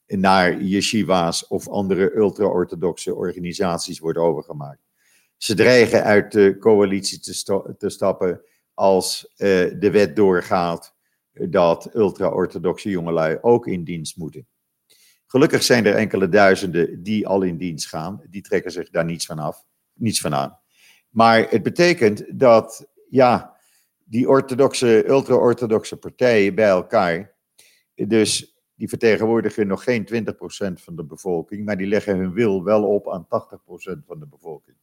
naar 0.06 0.62
yeshiva's 0.62 1.48
of 1.48 1.68
andere 1.68 2.16
ultra-orthodoxe 2.16 3.16
organisaties 3.16 4.00
wordt 4.00 4.18
overgemaakt. 4.18 4.82
Ze 5.38 5.56
dreigen 5.56 6.04
uit 6.04 6.32
de 6.32 6.58
coalitie 6.60 7.20
te, 7.20 7.76
te 7.78 7.90
stappen 7.90 8.42
als 8.74 9.34
uh, 9.38 9.48
de 9.80 9.90
wet 9.92 10.16
doorgaat 10.16 10.96
dat 11.32 11.96
ultra-orthodoxe 11.96 12.90
jongelui 12.90 13.38
ook 13.42 13.68
in 13.68 13.84
dienst 13.84 14.18
moeten. 14.18 14.48
Gelukkig 15.26 15.64
zijn 15.64 15.86
er 15.86 15.96
enkele 15.96 16.30
duizenden 16.30 17.04
die 17.04 17.28
al 17.28 17.42
in 17.42 17.58
dienst 17.58 17.88
gaan. 17.88 18.22
Die 18.30 18.42
trekken 18.42 18.72
zich 18.72 18.90
daar 18.90 19.06
niets 19.06 19.26
van 19.26 19.40
af, 19.40 19.66
niets 19.94 20.22
van 20.22 20.34
aan. 20.34 20.61
Maar 21.12 21.50
het 21.50 21.64
betekent 21.64 22.40
dat, 22.40 22.88
ja, 23.10 23.58
die 24.04 24.30
orthodoxe, 24.30 25.08
ultra-orthodoxe 25.08 25.98
partijen 25.98 26.56
bij 26.56 26.70
elkaar, 26.70 27.36
dus 27.96 28.56
die 28.76 28.90
vertegenwoordigen 28.90 29.68
nog 29.68 29.84
geen 29.84 30.08
20% 30.14 30.18
van 30.74 30.96
de 30.96 31.06
bevolking, 31.06 31.66
maar 31.66 31.78
die 31.78 31.88
leggen 31.88 32.18
hun 32.18 32.34
wil 32.34 32.64
wel 32.64 32.84
op 32.84 33.12
aan 33.12 33.26
80% 33.26 33.28
van 34.06 34.20
de 34.20 34.28
bevolking. 34.28 34.78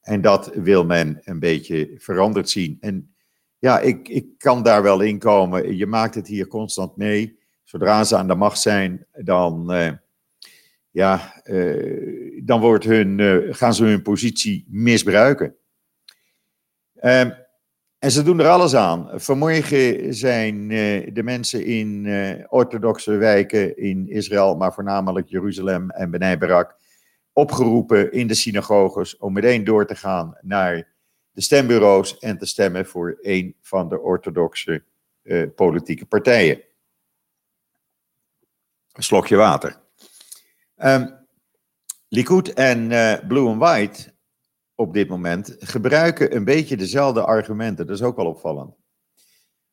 En 0.00 0.20
dat 0.20 0.50
wil 0.54 0.84
men 0.84 1.20
een 1.24 1.38
beetje 1.38 1.94
veranderd 1.96 2.50
zien. 2.50 2.76
En 2.80 3.14
ja, 3.58 3.80
ik, 3.80 4.08
ik 4.08 4.26
kan 4.38 4.62
daar 4.62 4.82
wel 4.82 5.00
in 5.00 5.18
komen. 5.18 5.76
Je 5.76 5.86
maakt 5.86 6.14
het 6.14 6.26
hier 6.26 6.46
constant 6.46 6.96
mee. 6.96 7.38
Zodra 7.64 8.04
ze 8.04 8.16
aan 8.16 8.28
de 8.28 8.34
macht 8.34 8.60
zijn, 8.60 9.06
dan, 9.12 9.74
uh, 9.74 9.92
ja, 10.90 11.42
uh, 11.44 12.42
dan 12.44 12.60
wordt 12.60 12.84
hun, 12.84 13.18
uh, 13.18 13.54
gaan 13.54 13.74
ze 13.74 13.84
hun 13.84 14.02
positie 14.02 14.66
misbruiken. 14.68 15.54
Uh, 17.02 17.20
en 17.98 18.10
ze 18.10 18.22
doen 18.22 18.40
er 18.40 18.48
alles 18.48 18.74
aan. 18.74 19.10
Vanmorgen 19.14 20.14
zijn 20.14 20.70
uh, 20.70 21.14
de 21.14 21.22
mensen 21.22 21.64
in 21.64 22.04
uh, 22.04 22.44
orthodoxe 22.48 23.10
wijken 23.10 23.76
in 23.76 24.08
Israël, 24.08 24.56
maar 24.56 24.74
voornamelijk 24.74 25.28
Jeruzalem 25.28 25.90
en 25.90 26.10
Benai 26.10 26.36
Barak, 26.36 26.76
opgeroepen 27.32 28.12
in 28.12 28.26
de 28.26 28.34
synagoges 28.34 29.16
om 29.16 29.32
meteen 29.32 29.64
door 29.64 29.86
te 29.86 29.94
gaan 29.94 30.38
naar 30.40 30.88
de 31.32 31.40
stembureaus 31.40 32.18
en 32.18 32.38
te 32.38 32.46
stemmen 32.46 32.86
voor 32.86 33.18
een 33.20 33.56
van 33.60 33.88
de 33.88 34.00
orthodoxe 34.00 34.82
uh, 35.22 35.46
politieke 35.54 36.06
partijen. 36.06 36.62
Een 38.92 39.02
slokje 39.02 39.36
water. 39.36 39.76
Um, 40.76 41.14
Likud 42.08 42.52
en 42.52 42.88
Blue 43.28 43.48
and 43.48 43.58
White 43.58 44.14
op 44.76 44.92
dit 44.92 45.08
moment 45.08 45.56
gebruiken 45.58 46.36
een 46.36 46.44
beetje 46.44 46.76
dezelfde 46.76 47.24
argumenten. 47.24 47.86
Dat 47.86 47.96
is 47.96 48.02
ook 48.02 48.16
wel 48.16 48.26
opvallend. 48.26 48.74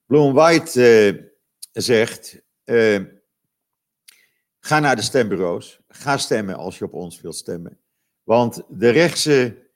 Bloem 0.05 0.33
White 0.33 0.79
uh, 1.13 1.23
zegt: 1.71 2.41
uh, 2.65 2.99
ga 4.59 4.79
naar 4.79 4.95
de 4.95 5.01
stembureaus, 5.01 5.81
ga 5.87 6.17
stemmen 6.17 6.55
als 6.55 6.77
je 6.77 6.85
op 6.85 6.93
ons 6.93 7.21
wilt 7.21 7.35
stemmen. 7.35 7.79
Want 8.23 8.63
de 8.69 8.89
rechtse 8.89 9.67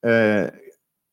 uh, 0.00 0.46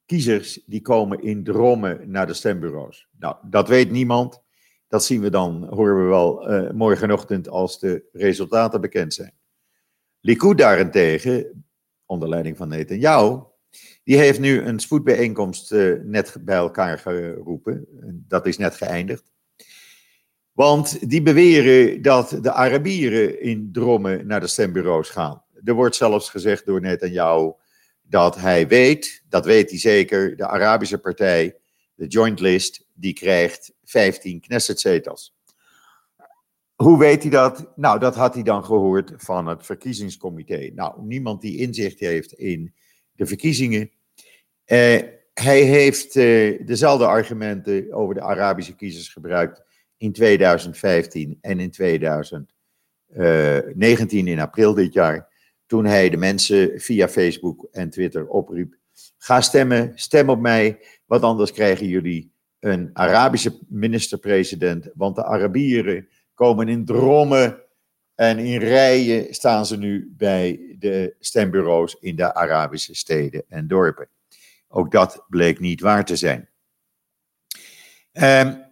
kiezers 0.05 0.63
die 0.65 0.81
komen 0.81 1.21
in 1.21 1.43
drommen 1.43 2.11
naar 2.11 2.27
de 2.27 2.33
stembureaus. 2.33 3.07
Nou, 3.19 3.35
dat 3.43 3.67
weet 3.67 3.91
niemand. 3.91 4.41
Dat 4.87 5.05
zien 5.05 5.21
we 5.21 5.29
dan, 5.29 5.67
horen 5.69 6.03
we 6.03 6.09
wel 6.09 6.71
morgenochtend 6.73 7.49
als 7.49 7.79
de 7.79 8.09
resultaten 8.11 8.81
bekend 8.81 9.13
zijn. 9.13 9.33
Likud 10.19 10.57
daarentegen, 10.57 11.65
onder 12.05 12.29
leiding 12.29 12.57
van 12.57 12.67
Netanyahu, 12.67 13.41
die 14.03 14.17
heeft 14.17 14.39
nu 14.39 14.61
een 14.61 14.79
spoedbijeenkomst 14.79 15.71
uh, 15.71 15.95
net 16.03 16.35
bij 16.41 16.55
elkaar 16.55 16.99
geroepen. 16.99 17.87
Dat 18.27 18.45
is 18.45 18.57
net 18.57 18.75
geëindigd. 18.75 19.31
Want 20.51 21.09
die 21.09 21.21
beweren 21.21 22.01
dat 22.01 22.37
de 22.41 22.51
Arabieren 22.51 23.41
in 23.41 23.69
drommen 23.71 24.27
naar 24.27 24.39
de 24.39 24.47
stembureaus 24.47 25.09
gaan. 25.09 25.43
Er 25.63 25.73
wordt 25.73 25.95
zelfs 25.95 26.29
gezegd 26.29 26.65
door 26.65 26.81
Netanyahu 26.81 27.53
dat 28.01 28.35
hij 28.35 28.67
weet, 28.67 29.23
dat 29.29 29.45
weet 29.45 29.69
hij 29.69 29.79
zeker, 29.79 30.35
de 30.35 30.47
Arabische 30.47 30.97
partij, 30.97 31.57
de 31.95 32.07
Joint 32.07 32.39
List, 32.39 32.85
die 32.93 33.13
krijgt 33.13 33.73
15 33.83 34.41
Knesset-zetels. 34.41 35.35
Hoe 36.75 36.99
weet 36.99 37.21
hij 37.21 37.31
dat? 37.31 37.71
Nou, 37.75 37.99
dat 37.99 38.15
had 38.15 38.33
hij 38.33 38.43
dan 38.43 38.65
gehoord 38.65 39.13
van 39.17 39.47
het 39.47 39.65
verkiezingscomité. 39.65 40.71
Nou, 40.75 41.03
niemand 41.03 41.41
die 41.41 41.57
inzicht 41.57 41.99
heeft 41.99 42.33
in 42.33 42.73
de 43.15 43.25
verkiezingen. 43.25 43.91
Uh, 44.65 45.01
hij 45.33 45.61
heeft 45.61 46.15
uh, 46.15 46.59
dezelfde 46.65 47.05
argumenten 47.05 47.93
over 47.93 48.13
de 48.13 48.21
Arabische 48.21 48.75
kiezers 48.75 49.09
gebruikt 49.09 49.61
in 49.97 50.11
2015 50.11 51.37
en 51.41 51.59
in 51.59 51.71
2019 51.71 54.27
in 54.27 54.39
april 54.39 54.73
dit 54.73 54.93
jaar. 54.93 55.31
Toen 55.65 55.85
hij 55.85 56.09
de 56.09 56.17
mensen 56.17 56.81
via 56.81 57.07
Facebook 57.07 57.67
en 57.71 57.89
Twitter 57.89 58.27
opriep: 58.27 58.75
ga 59.17 59.41
stemmen, 59.41 59.91
stem 59.95 60.29
op 60.29 60.39
mij, 60.39 60.79
want 61.05 61.23
anders 61.23 61.51
krijgen 61.51 61.87
jullie 61.87 62.31
een 62.59 62.89
Arabische 62.93 63.59
minister-president. 63.67 64.89
Want 64.93 65.15
de 65.15 65.25
Arabieren 65.25 66.07
komen 66.33 66.67
in 66.67 66.85
drommen 66.85 67.62
en 68.15 68.39
in 68.39 68.59
rijen 68.59 69.33
staan 69.33 69.65
ze 69.65 69.77
nu 69.77 70.13
bij 70.17 70.75
de 70.79 71.15
stembureaus 71.19 71.95
in 71.99 72.15
de 72.15 72.33
Arabische 72.33 72.95
steden 72.95 73.43
en 73.47 73.67
dorpen. 73.67 74.09
Ook 74.67 74.91
dat 74.91 75.25
bleek 75.27 75.59
niet 75.59 75.81
waar 75.81 76.05
te 76.05 76.15
zijn. 76.15 76.49
Um, 78.11 78.63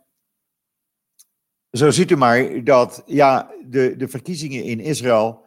zo 1.72 1.92
ziet 1.92 2.12
u 2.12 2.16
maar 2.16 2.64
dat 2.64 3.04
ja, 3.06 3.52
de, 3.66 3.96
de 3.98 4.08
verkiezingen 4.08 4.64
in 4.64 4.80
Israël, 4.80 5.46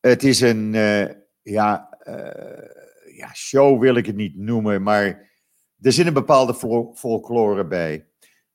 het 0.00 0.24
is 0.24 0.40
een 0.40 0.74
uh, 0.74 1.06
ja, 1.42 1.98
uh, 2.08 3.16
ja, 3.16 3.34
show 3.34 3.80
wil 3.80 3.94
ik 3.94 4.06
het 4.06 4.16
niet 4.16 4.36
noemen, 4.36 4.82
maar 4.82 5.30
er 5.80 5.92
zit 5.92 6.06
een 6.06 6.12
bepaalde 6.12 6.54
folklore 6.94 7.66
bij. 7.66 8.06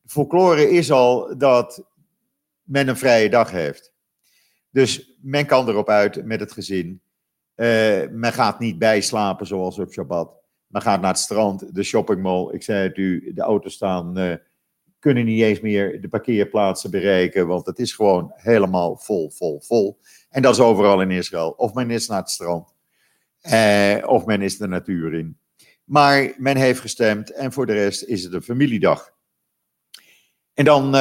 Folklore 0.05 0.69
is 0.69 0.91
al 0.91 1.38
dat 1.38 1.89
men 2.63 2.88
een 2.88 2.98
vrije 2.98 3.29
dag 3.29 3.51
heeft. 3.51 3.90
Dus 4.71 5.15
men 5.21 5.45
kan 5.45 5.69
erop 5.69 5.89
uit 5.89 6.25
met 6.25 6.39
het 6.39 6.51
gezin. 6.51 7.01
Uh, 7.55 8.07
men 8.09 8.33
gaat 8.33 8.59
niet 8.59 8.79
bijslapen 8.79 9.47
zoals 9.47 9.79
op 9.79 9.91
Shabbat. 9.91 10.33
Men 10.67 10.81
gaat 10.81 11.01
naar 11.01 11.09
het 11.09 11.19
strand, 11.19 11.75
de 11.75 11.83
shoppingmall. 11.83 12.53
Ik 12.53 12.63
zei 12.63 12.87
het 12.87 12.97
u, 12.97 13.33
de 13.33 13.41
auto's 13.41 13.73
staan, 13.73 14.19
uh, 14.19 14.35
kunnen 14.99 15.25
niet 15.25 15.41
eens 15.41 15.59
meer 15.59 16.01
de 16.01 16.07
parkeerplaatsen 16.07 16.91
bereiken. 16.91 17.47
Want 17.47 17.65
het 17.65 17.79
is 17.79 17.93
gewoon 17.93 18.31
helemaal 18.35 18.97
vol, 18.97 19.29
vol, 19.29 19.61
vol. 19.61 19.99
En 20.29 20.41
dat 20.41 20.53
is 20.53 20.59
overal 20.59 21.01
in 21.01 21.11
Israël. 21.11 21.49
Of 21.49 21.73
men 21.73 21.91
is 21.91 22.07
naar 22.07 22.19
het 22.19 22.29
strand. 22.29 22.73
Uh, 23.41 23.97
of 24.05 24.25
men 24.25 24.41
is 24.41 24.57
de 24.57 24.67
natuur 24.67 25.13
in. 25.13 25.37
Maar 25.83 26.33
men 26.37 26.57
heeft 26.57 26.79
gestemd 26.79 27.31
en 27.31 27.51
voor 27.51 27.65
de 27.65 27.73
rest 27.73 28.03
is 28.03 28.23
het 28.23 28.33
een 28.33 28.41
familiedag. 28.41 29.13
En 30.53 30.65
dan 30.65 30.95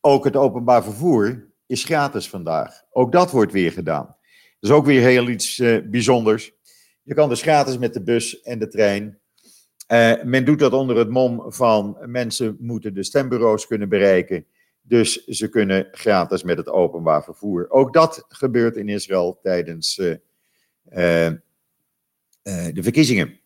ook 0.00 0.24
het 0.24 0.36
openbaar 0.36 0.82
vervoer 0.82 1.53
is 1.74 1.84
gratis 1.84 2.28
vandaag. 2.28 2.82
Ook 2.90 3.12
dat 3.12 3.30
wordt 3.30 3.52
weer 3.52 3.72
gedaan. 3.72 4.06
Dat 4.60 4.70
is 4.70 4.76
ook 4.76 4.86
weer 4.86 5.00
heel 5.00 5.28
iets 5.28 5.58
uh, 5.58 5.78
bijzonders. 5.84 6.52
Je 7.02 7.14
kan 7.14 7.28
dus 7.28 7.42
gratis 7.42 7.78
met 7.78 7.94
de 7.94 8.02
bus 8.02 8.42
en 8.42 8.58
de 8.58 8.68
trein. 8.68 9.18
Uh, 9.88 10.22
men 10.22 10.44
doet 10.44 10.58
dat 10.58 10.72
onder 10.72 10.96
het 10.96 11.08
mom 11.08 11.52
van 11.52 11.96
mensen 12.06 12.56
moeten 12.60 12.94
de 12.94 13.02
stembureaus 13.02 13.66
kunnen 13.66 13.88
bereiken. 13.88 14.46
Dus 14.82 15.24
ze 15.24 15.48
kunnen 15.48 15.88
gratis 15.92 16.42
met 16.42 16.56
het 16.56 16.68
openbaar 16.68 17.24
vervoer. 17.24 17.66
Ook 17.70 17.92
dat 17.92 18.24
gebeurt 18.28 18.76
in 18.76 18.88
Israël 18.88 19.38
tijdens 19.42 19.98
uh, 19.98 20.14
de 22.72 22.82
verkiezingen. 22.82 23.40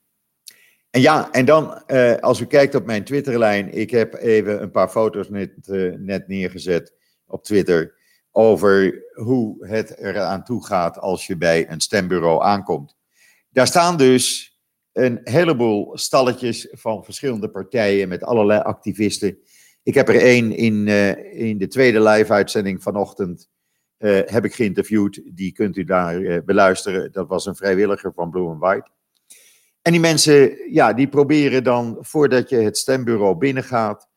En 0.90 1.00
ja, 1.00 1.30
en 1.30 1.44
dan 1.44 1.86
als 2.20 2.40
u 2.40 2.46
kijkt 2.46 2.74
op 2.74 2.86
mijn 2.86 3.04
Twitterlijn, 3.04 3.72
ik 3.72 3.90
heb 3.90 4.14
even 4.14 4.62
een 4.62 4.70
paar 4.70 4.88
foto's 4.88 5.28
net, 5.28 5.52
net 5.98 6.28
neergezet 6.28 6.94
op 7.26 7.44
Twitter 7.44 7.97
over 8.38 9.04
hoe 9.12 9.66
het 9.66 9.98
eraan 9.98 10.44
toe 10.44 10.66
gaat 10.66 10.98
als 10.98 11.26
je 11.26 11.36
bij 11.36 11.70
een 11.70 11.80
stembureau 11.80 12.42
aankomt. 12.42 12.96
Daar 13.50 13.66
staan 13.66 13.96
dus 13.96 14.56
een 14.92 15.20
heleboel 15.22 15.98
stalletjes 15.98 16.68
van 16.70 17.04
verschillende 17.04 17.50
partijen 17.50 18.08
met 18.08 18.22
allerlei 18.22 18.60
activisten. 18.60 19.38
Ik 19.82 19.94
heb 19.94 20.08
er 20.08 20.20
één 20.20 20.52
in, 20.52 20.86
uh, 20.86 21.40
in 21.48 21.58
de 21.58 21.66
tweede 21.66 22.00
live-uitzending 22.00 22.82
vanochtend 22.82 23.48
uh, 23.98 24.20
heb 24.24 24.44
ik 24.44 24.54
geïnterviewd. 24.54 25.22
Die 25.24 25.52
kunt 25.52 25.76
u 25.76 25.84
daar 25.84 26.20
uh, 26.20 26.38
beluisteren. 26.44 27.12
Dat 27.12 27.28
was 27.28 27.46
een 27.46 27.56
vrijwilliger 27.56 28.12
van 28.14 28.30
Blue 28.30 28.48
and 28.48 28.60
White. 28.60 28.90
En 29.82 29.92
die 29.92 30.00
mensen, 30.00 30.72
ja, 30.72 30.92
die 30.92 31.08
proberen 31.08 31.64
dan 31.64 31.96
voordat 32.00 32.48
je 32.48 32.56
het 32.56 32.78
stembureau 32.78 33.36
binnengaat, 33.36 34.08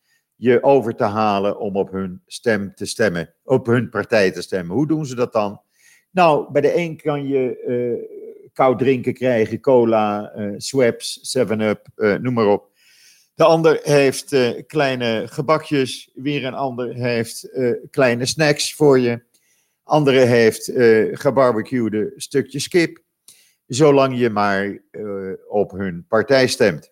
je 0.41 0.63
over 0.63 0.95
te 0.95 1.03
halen 1.03 1.59
om 1.59 1.75
op 1.75 1.91
hun 1.91 2.21
stem 2.25 2.75
te 2.75 2.85
stemmen, 2.85 3.33
op 3.43 3.65
hun 3.65 3.89
partij 3.89 4.31
te 4.31 4.41
stemmen. 4.41 4.75
Hoe 4.75 4.87
doen 4.87 5.05
ze 5.05 5.15
dat 5.15 5.33
dan? 5.33 5.61
Nou, 6.11 6.51
bij 6.51 6.61
de 6.61 6.77
een 6.77 6.97
kan 6.97 7.27
je 7.27 8.49
koud 8.53 8.79
drinken 8.79 9.13
krijgen, 9.13 9.59
cola, 9.59 10.33
uh, 10.35 10.53
Swaps, 10.57 11.37
7-Up, 11.37 11.87
uh, 11.95 12.15
noem 12.15 12.33
maar 12.33 12.47
op. 12.47 12.69
De 13.35 13.43
ander 13.43 13.79
heeft 13.83 14.35
kleine 14.67 15.23
gebakjes, 15.27 16.11
weer 16.13 16.45
een 16.45 16.53
ander 16.53 16.93
heeft 16.93 17.49
kleine 17.91 18.25
snacks 18.25 18.73
voor 18.73 18.99
je. 18.99 19.23
Andere 19.83 20.19
heeft 20.19 20.71
gebarbecuede 21.11 22.13
stukjes 22.15 22.67
kip, 22.67 23.03
zolang 23.67 24.19
je 24.19 24.29
maar 24.29 24.81
op 25.47 25.71
hun 25.71 26.05
partij 26.07 26.47
stemt. 26.47 26.91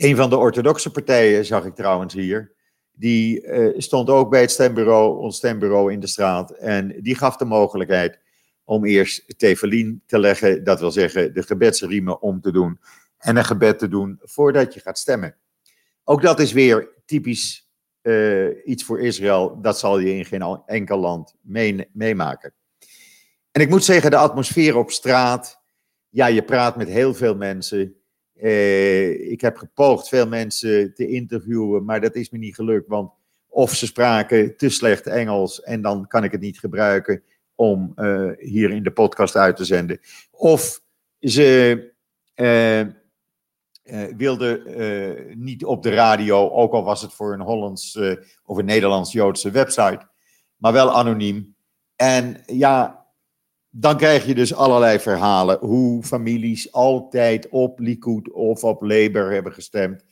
Een 0.00 0.16
van 0.16 0.30
de 0.30 0.36
orthodoxe 0.36 0.90
partijen, 0.90 1.44
zag 1.44 1.64
ik 1.64 1.74
trouwens 1.74 2.14
hier, 2.14 2.52
die 2.92 3.44
stond 3.76 4.10
ook 4.10 4.30
bij 4.30 4.40
het 4.40 4.50
stembureau, 4.50 5.18
ons 5.18 5.36
stembureau 5.36 5.92
in 5.92 6.00
de 6.00 6.06
straat. 6.06 6.50
En 6.50 6.96
die 7.00 7.14
gaf 7.14 7.36
de 7.36 7.44
mogelijkheid 7.44 8.18
om 8.64 8.84
eerst 8.84 9.38
tevelien 9.38 10.02
te 10.06 10.18
leggen, 10.18 10.64
dat 10.64 10.80
wil 10.80 10.90
zeggen 10.90 11.34
de 11.34 11.42
gebedsriemen 11.42 12.22
om 12.22 12.40
te 12.40 12.52
doen 12.52 12.80
en 13.18 13.36
een 13.36 13.44
gebed 13.44 13.78
te 13.78 13.88
doen 13.88 14.18
voordat 14.22 14.74
je 14.74 14.80
gaat 14.80 14.98
stemmen. 14.98 15.36
Ook 16.04 16.22
dat 16.22 16.40
is 16.40 16.52
weer 16.52 16.88
typisch 17.04 17.70
uh, 18.02 18.48
iets 18.64 18.84
voor 18.84 19.00
Israël, 19.00 19.60
dat 19.60 19.78
zal 19.78 19.98
je 19.98 20.14
in 20.14 20.24
geen 20.24 20.62
enkel 20.66 20.98
land 20.98 21.34
mee, 21.40 21.88
meemaken. 21.92 22.54
En 23.52 23.60
ik 23.60 23.68
moet 23.68 23.84
zeggen, 23.84 24.10
de 24.10 24.16
atmosfeer 24.16 24.76
op 24.76 24.90
straat, 24.90 25.60
ja, 26.08 26.26
je 26.26 26.42
praat 26.42 26.76
met 26.76 26.88
heel 26.88 27.14
veel 27.14 27.34
mensen. 27.34 27.94
Uh, 28.42 29.30
ik 29.30 29.40
heb 29.40 29.56
gepoogd 29.56 30.08
veel 30.08 30.28
mensen 30.28 30.94
te 30.94 31.08
interviewen, 31.08 31.84
maar 31.84 32.00
dat 32.00 32.14
is 32.14 32.30
me 32.30 32.38
niet 32.38 32.54
gelukt, 32.54 32.88
want 32.88 33.12
of 33.48 33.74
ze 33.74 33.86
spraken 33.86 34.56
te 34.56 34.68
slecht 34.68 35.06
Engels 35.06 35.62
en 35.62 35.82
dan 35.82 36.06
kan 36.06 36.24
ik 36.24 36.32
het 36.32 36.40
niet 36.40 36.58
gebruiken 36.58 37.22
om 37.54 37.92
uh, 37.96 38.30
hier 38.38 38.70
in 38.70 38.82
de 38.82 38.92
podcast 38.92 39.36
uit 39.36 39.56
te 39.56 39.64
zenden. 39.64 40.00
Of 40.30 40.82
ze 41.20 41.92
uh, 42.36 42.86
wilden 44.16 44.62
niet 45.42 45.64
op 45.64 45.82
de 45.82 45.90
radio, 45.90 46.50
ook 46.50 46.72
al 46.72 46.84
was 46.84 47.02
het 47.02 47.12
voor 47.12 47.32
een 47.32 47.40
Hollands 47.40 47.98
of 48.44 48.56
een 48.56 48.64
Nederlands-Joodse 48.64 49.50
website, 49.50 50.08
maar 50.56 50.72
wel 50.72 50.92
anoniem. 50.92 51.54
En 51.96 52.42
ja, 52.46 52.99
dan 53.70 53.96
krijg 53.96 54.26
je 54.26 54.34
dus 54.34 54.54
allerlei 54.54 54.98
verhalen 54.98 55.58
hoe 55.58 56.02
families 56.02 56.72
altijd 56.72 57.48
op 57.48 57.78
Likud 57.78 58.32
of 58.32 58.64
op 58.64 58.82
Labour 58.82 59.32
hebben 59.32 59.52
gestemd. 59.52 60.04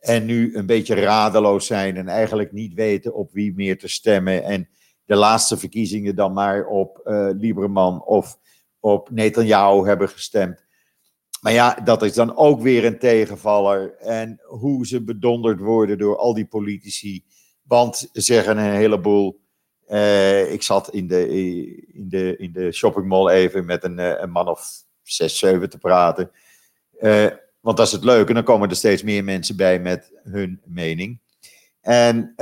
En 0.00 0.24
nu 0.24 0.56
een 0.56 0.66
beetje 0.66 0.94
radeloos 0.94 1.66
zijn 1.66 1.96
en 1.96 2.08
eigenlijk 2.08 2.52
niet 2.52 2.74
weten 2.74 3.14
op 3.14 3.32
wie 3.32 3.54
meer 3.54 3.78
te 3.78 3.88
stemmen. 3.88 4.44
En 4.44 4.68
de 5.04 5.16
laatste 5.16 5.56
verkiezingen 5.56 6.14
dan 6.14 6.32
maar 6.32 6.66
op 6.66 7.00
uh, 7.04 7.28
Lieberman 7.32 8.04
of 8.04 8.38
op 8.80 9.10
Netanyahu 9.10 9.86
hebben 9.86 10.08
gestemd. 10.08 10.64
Maar 11.40 11.52
ja, 11.52 11.74
dat 11.74 12.02
is 12.02 12.14
dan 12.14 12.36
ook 12.36 12.60
weer 12.60 12.84
een 12.84 12.98
tegenvaller. 12.98 13.96
En 13.96 14.40
hoe 14.44 14.86
ze 14.86 15.04
bedonderd 15.04 15.60
worden 15.60 15.98
door 15.98 16.16
al 16.16 16.34
die 16.34 16.46
politici. 16.46 17.24
Want 17.62 17.96
ze 17.96 18.20
zeggen 18.20 18.58
een 18.58 18.74
heleboel. 18.74 19.39
Uh, 19.90 20.52
ik 20.52 20.62
zat 20.62 20.90
in 20.90 21.06
de, 21.06 21.28
in, 21.92 22.08
de, 22.08 22.36
in 22.36 22.52
de 22.52 22.72
shoppingmall 22.72 23.28
even 23.28 23.64
met 23.64 23.84
een, 23.84 23.98
eh, 23.98 24.20
een 24.20 24.30
man 24.30 24.48
of 24.48 24.84
zes, 25.02 25.38
zeven 25.38 25.70
te 25.70 25.78
praten. 25.78 26.30
Uh, 27.00 27.26
want 27.60 27.76
dat 27.76 27.86
is 27.86 27.92
het 27.92 28.04
leuke. 28.04 28.32
Dan 28.32 28.44
komen 28.44 28.68
er 28.68 28.76
steeds 28.76 29.02
meer 29.02 29.24
mensen 29.24 29.56
bij 29.56 29.80
met 29.80 30.12
hun 30.22 30.60
mening. 30.64 31.20
En 31.80 32.34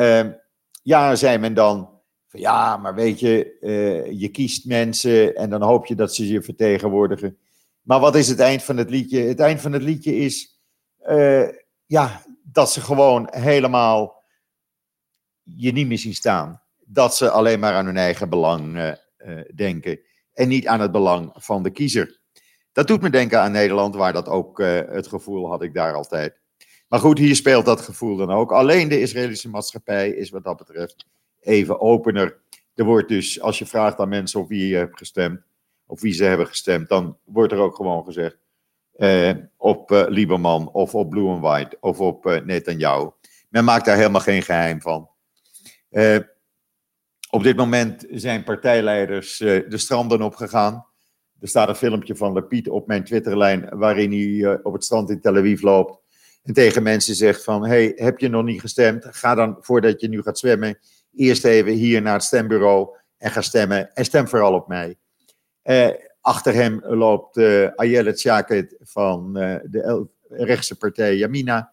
ja, 0.83 1.15
zei 1.15 1.39
men 1.39 1.55
dan 1.55 1.91
van 2.27 2.41
ja, 2.41 2.77
maar 2.77 2.95
weet 2.95 3.21
je, 3.21 3.57
je 4.19 4.29
kiest 4.29 4.67
mensen 4.67 5.35
en 5.37 5.51
dan 5.51 5.63
hoop 5.63 5.87
je 5.87 5.95
dat 5.95 6.15
ze 6.15 6.29
je 6.29 6.43
vertegenwoordigen. 6.43 7.39
Maar 7.83 8.01
wat 8.01 8.15
is 8.15 8.29
het 8.29 8.41
eind 8.41 8.63
van 8.63 8.77
het 8.77 8.91
liedje? 8.91 9.21
Het 9.21 9.41
eind 9.41 9.61
van 9.61 9.73
het 9.73 9.83
liedje 9.83 10.17
is 10.17 10.61
ja, 11.87 12.23
dat 12.43 12.73
ze 12.73 12.81
gewoon 12.81 13.29
helemaal 13.31 14.25
je 15.43 15.73
niet 15.73 15.87
meer 15.87 15.99
zien 15.99 16.15
staan. 16.15 16.63
Dat 16.91 17.17
ze 17.17 17.31
alleen 17.31 17.61
maar 17.61 17.75
aan 17.75 17.87
hun 17.87 17.97
eigen 17.97 18.29
belang 18.29 18.77
uh, 18.77 18.93
denken 19.55 20.01
en 20.33 20.49
niet 20.49 20.67
aan 20.67 20.81
het 20.81 20.93
belang 20.93 21.31
van 21.35 21.63
de 21.63 21.71
kiezer. 21.71 22.21
Dat 22.73 22.87
doet 22.87 23.01
me 23.01 23.11
denken 23.11 23.41
aan 23.41 23.53
Nederland, 23.53 23.95
waar 23.95 24.13
dat 24.13 24.29
ook 24.29 24.59
het 24.91 25.07
gevoel 25.07 25.49
had 25.49 25.63
ik 25.63 25.75
daar 25.75 25.95
altijd. 25.95 26.39
Maar 26.89 27.01
goed, 27.01 27.19
hier 27.19 27.37
speelt 27.37 27.65
dat 27.65 27.81
gevoel 27.81 28.17
dan 28.17 28.31
ook. 28.31 28.53
Alleen 28.53 28.89
de 28.89 29.01
Israëlische 29.01 29.49
maatschappij 29.49 30.11
is 30.11 30.31
wat 30.31 30.45
dat 30.45 30.57
betreft 30.57 31.07
even 31.41 31.81
opener. 31.81 32.41
Er 32.75 32.85
wordt 32.85 33.09
dus, 33.09 33.41
als 33.41 33.59
je 33.59 33.67
vraagt 33.67 33.99
aan 33.99 34.09
mensen 34.09 34.41
op 34.41 34.49
wie 34.49 34.69
je 34.69 34.77
hebt 34.77 34.99
gestemd, 34.99 35.41
of 35.87 36.01
wie 36.01 36.13
ze 36.13 36.25
hebben 36.25 36.47
gestemd, 36.47 36.89
dan 36.89 37.19
wordt 37.25 37.53
er 37.53 37.59
ook 37.59 37.77
gewoon 37.77 38.05
gezegd 38.05 38.37
eh, 38.93 39.31
op 39.57 39.91
uh, 39.91 40.05
Lieberman 40.09 40.71
of 40.73 40.95
op 40.95 41.11
Blue 41.11 41.29
and 41.29 41.41
White 41.41 41.77
of 41.81 42.01
op 42.01 42.27
uh, 42.27 42.41
Netanyahu. 42.41 43.11
Men 43.49 43.65
maakt 43.65 43.85
daar 43.85 43.97
helemaal 43.97 44.21
geen 44.21 44.43
geheim 44.43 44.81
van. 44.81 45.09
Op 47.31 47.43
dit 47.43 47.57
moment 47.57 48.07
zijn 48.11 48.45
partijleiders 48.45 49.39
de 49.39 49.79
stranden 49.79 50.23
opgegaan. 50.23 50.87
Er 51.41 51.49
staat 51.49 51.69
een 51.69 51.75
filmpje 51.75 52.17
van 52.17 52.33
Lepiet 52.33 52.69
op 52.69 52.87
mijn 52.87 53.05
Twitterlijn 53.05 53.69
waarin 53.71 54.13
hij 54.13 54.59
op 54.63 54.73
het 54.73 54.85
strand 54.85 55.11
in 55.11 55.21
Tel 55.21 55.37
Aviv 55.37 55.63
loopt 55.63 56.01
en 56.43 56.55
tegen 56.55 56.83
mensen 56.83 57.15
zegt 57.15 57.45
van, 57.45 57.67
hey, 57.67 57.93
heb 57.95 58.19
je 58.19 58.29
nog 58.29 58.45
niet 58.45 58.61
gestemd? 58.61 59.07
Ga 59.11 59.35
dan, 59.35 59.57
voordat 59.61 60.01
je 60.01 60.09
nu 60.09 60.23
gaat 60.23 60.39
zwemmen, 60.39 60.79
eerst 61.15 61.45
even 61.45 61.73
hier 61.73 62.03
naar 62.03 62.13
het 62.13 62.23
stembureau 62.23 62.89
en 63.17 63.31
ga 63.31 63.41
stemmen. 63.41 63.95
En 63.95 64.05
stem 64.05 64.29
vooral 64.29 64.55
op 64.55 64.69
mij. 64.69 64.97
Uh, 65.65 65.89
achter 66.21 66.55
hem 66.55 66.81
loopt 66.85 67.37
uh, 67.37 67.69
Ayele 67.75 68.13
Tjaket 68.13 68.77
van 68.81 69.33
de 69.33 70.07
rechtse 70.29 70.77
partij 70.77 71.17
Yamina. 71.17 71.73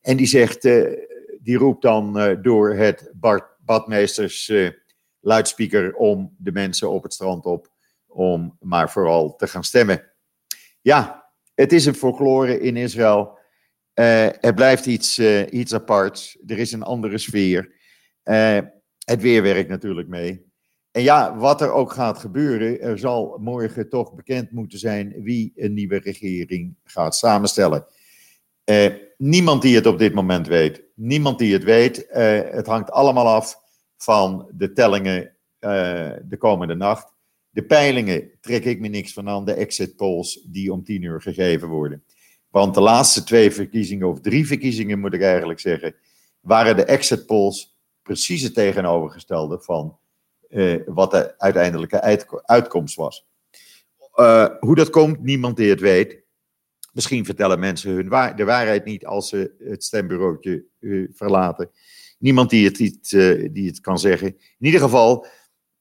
En 0.00 0.16
die 0.16 0.26
zegt, 0.26 0.62
die 1.40 1.56
roept 1.56 1.82
dan 1.82 2.38
door 2.42 2.74
het 2.74 3.10
Bart 3.14 3.53
Badmeesters 3.64 4.52
luidspreker 5.20 5.94
om 5.94 6.34
de 6.38 6.52
mensen 6.52 6.90
op 6.90 7.02
het 7.02 7.12
strand 7.12 7.44
op, 7.44 7.72
om 8.06 8.56
maar 8.60 8.90
vooral 8.90 9.36
te 9.36 9.46
gaan 9.46 9.64
stemmen. 9.64 10.12
Ja, 10.80 11.30
het 11.54 11.72
is 11.72 11.86
een 11.86 11.94
folklore 11.94 12.60
in 12.60 12.76
Israël. 12.76 13.38
het 14.40 14.54
blijft 14.54 14.86
iets, 14.86 15.18
iets 15.50 15.74
aparts. 15.74 16.38
Er 16.46 16.58
is 16.58 16.72
een 16.72 16.82
andere 16.82 17.18
sfeer. 17.18 17.72
Uh, 18.24 18.58
het 19.04 19.22
weer 19.22 19.42
werkt 19.42 19.68
natuurlijk 19.68 20.08
mee. 20.08 20.52
En 20.90 21.02
ja, 21.02 21.36
wat 21.36 21.60
er 21.60 21.72
ook 21.72 21.92
gaat 21.92 22.18
gebeuren, 22.18 22.80
er 22.80 22.98
zal 22.98 23.38
morgen 23.40 23.88
toch 23.88 24.14
bekend 24.14 24.50
moeten 24.50 24.78
zijn 24.78 25.22
wie 25.22 25.52
een 25.56 25.74
nieuwe 25.74 25.98
regering 25.98 26.76
gaat 26.84 27.16
samenstellen. 27.16 27.86
Uh, 28.64 28.86
niemand 29.16 29.62
die 29.62 29.74
het 29.74 29.86
op 29.86 29.98
dit 29.98 30.14
moment 30.14 30.46
weet. 30.46 30.82
Niemand 30.94 31.38
die 31.38 31.52
het 31.52 31.64
weet. 31.64 32.06
Uh, 32.10 32.40
het 32.50 32.66
hangt 32.66 32.90
allemaal 32.90 33.28
af 33.28 33.56
van 33.96 34.50
de 34.52 34.72
tellingen 34.72 35.28
de 36.22 36.36
komende 36.38 36.74
nacht. 36.74 37.12
De 37.50 37.64
peilingen 37.64 38.30
trek 38.40 38.64
ik 38.64 38.80
me 38.80 38.88
niks 38.88 39.12
van 39.12 39.28
aan, 39.28 39.44
de 39.44 39.52
exit 39.52 39.96
polls 39.96 40.46
die 40.50 40.72
om 40.72 40.84
tien 40.84 41.02
uur 41.02 41.22
gegeven 41.22 41.68
worden. 41.68 42.04
Want 42.50 42.74
de 42.74 42.80
laatste 42.80 43.24
twee 43.24 43.50
verkiezingen, 43.50 44.08
of 44.08 44.20
drie 44.20 44.46
verkiezingen 44.46 44.98
moet 44.98 45.14
ik 45.14 45.22
eigenlijk 45.22 45.60
zeggen, 45.60 45.94
waren 46.40 46.76
de 46.76 46.84
exit 46.84 47.26
polls 47.26 47.78
precies 48.02 48.42
het 48.42 48.54
tegenovergestelde 48.54 49.60
van 49.60 49.98
wat 50.86 51.10
de 51.10 51.38
uiteindelijke 51.38 52.00
uitkomst 52.44 52.96
was. 52.96 53.26
Hoe 54.60 54.74
dat 54.74 54.90
komt, 54.90 55.22
niemand 55.22 55.56
die 55.56 55.70
het 55.70 55.80
weet. 55.80 56.23
Misschien 56.94 57.24
vertellen 57.24 57.58
mensen 57.58 57.90
hun 57.90 58.36
de 58.36 58.44
waarheid 58.44 58.84
niet 58.84 59.06
als 59.06 59.28
ze 59.28 59.54
het 59.58 59.84
stembureautje 59.84 60.64
uh, 60.80 61.08
verlaten. 61.12 61.70
Niemand 62.18 62.50
die 62.50 62.64
het, 62.64 62.78
niet, 62.78 63.10
die 63.52 63.66
het 63.66 63.80
kan 63.80 63.98
zeggen. 63.98 64.26
In 64.28 64.66
ieder 64.66 64.80
geval, 64.80 65.26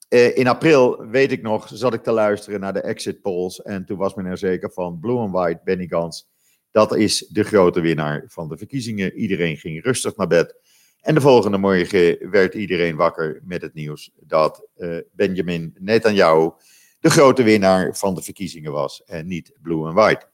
in 0.10 0.48
april, 0.48 1.08
weet 1.08 1.32
ik 1.32 1.42
nog, 1.42 1.70
zat 1.74 1.94
ik 1.94 2.04
te 2.04 2.12
luisteren 2.12 2.60
naar 2.60 2.74
de 2.74 2.82
exit 2.82 3.22
polls. 3.22 3.62
En 3.62 3.86
toen 3.86 3.98
was 3.98 4.14
men 4.14 4.26
er 4.26 4.38
zeker 4.38 4.72
van, 4.72 5.00
blue 5.00 5.18
and 5.18 5.32
white, 5.32 5.62
Benny 5.64 5.88
Gantz. 5.88 6.24
Dat 6.72 6.96
is 6.96 7.28
de 7.28 7.44
grote 7.44 7.80
winnaar 7.80 8.24
van 8.28 8.48
de 8.48 8.58
verkiezingen. 8.58 9.14
Iedereen 9.14 9.58
ging 9.58 9.84
rustig 9.84 10.16
naar 10.16 10.28
bed. 10.28 10.56
En 11.02 11.14
de 11.14 11.22
volgende 11.22 11.58
morgen 11.58 12.30
werd 12.30 12.54
iedereen 12.54 12.96
wakker 12.96 13.42
met 13.44 13.62
het 13.62 13.74
nieuws 13.74 14.12
dat 14.20 14.68
uh, 14.78 14.98
Benjamin 15.12 15.76
Netanyahu 15.80 16.52
de 17.00 17.10
grote 17.10 17.44
winnaar 17.44 17.96
van 17.96 18.16
de 18.16 18.22
verkiezingen 18.22 18.72
was 18.72 19.04
en 19.04 19.28
niet 19.28 19.54
blue 19.62 19.86
and 19.86 19.94
white. 19.94 20.32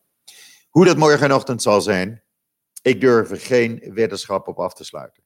Hoe 0.69 0.85
dat 0.85 0.97
morgenochtend 0.97 1.61
zal 1.61 1.81
zijn, 1.81 2.23
ik 2.81 3.01
durf 3.01 3.31
er 3.31 3.39
geen 3.39 3.91
weddenschap 3.93 4.47
op 4.47 4.59
af 4.59 4.73
te 4.73 4.83
sluiten. 4.83 5.23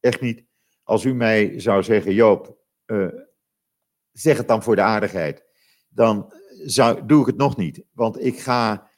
Echt 0.00 0.20
niet. 0.20 0.44
Als 0.82 1.04
u 1.04 1.14
mij 1.14 1.60
zou 1.60 1.82
zeggen, 1.82 2.14
Joop, 2.14 2.56
uh, 2.86 3.08
zeg 4.12 4.36
het 4.36 4.48
dan 4.48 4.62
voor 4.62 4.76
de 4.76 4.82
aardigheid, 4.82 5.44
dan 5.88 6.32
zou, 6.64 7.06
doe 7.06 7.20
ik 7.20 7.26
het 7.26 7.36
nog 7.36 7.56
niet. 7.56 7.84
Want 7.92 8.24
ik 8.24 8.40
ga 8.40 8.90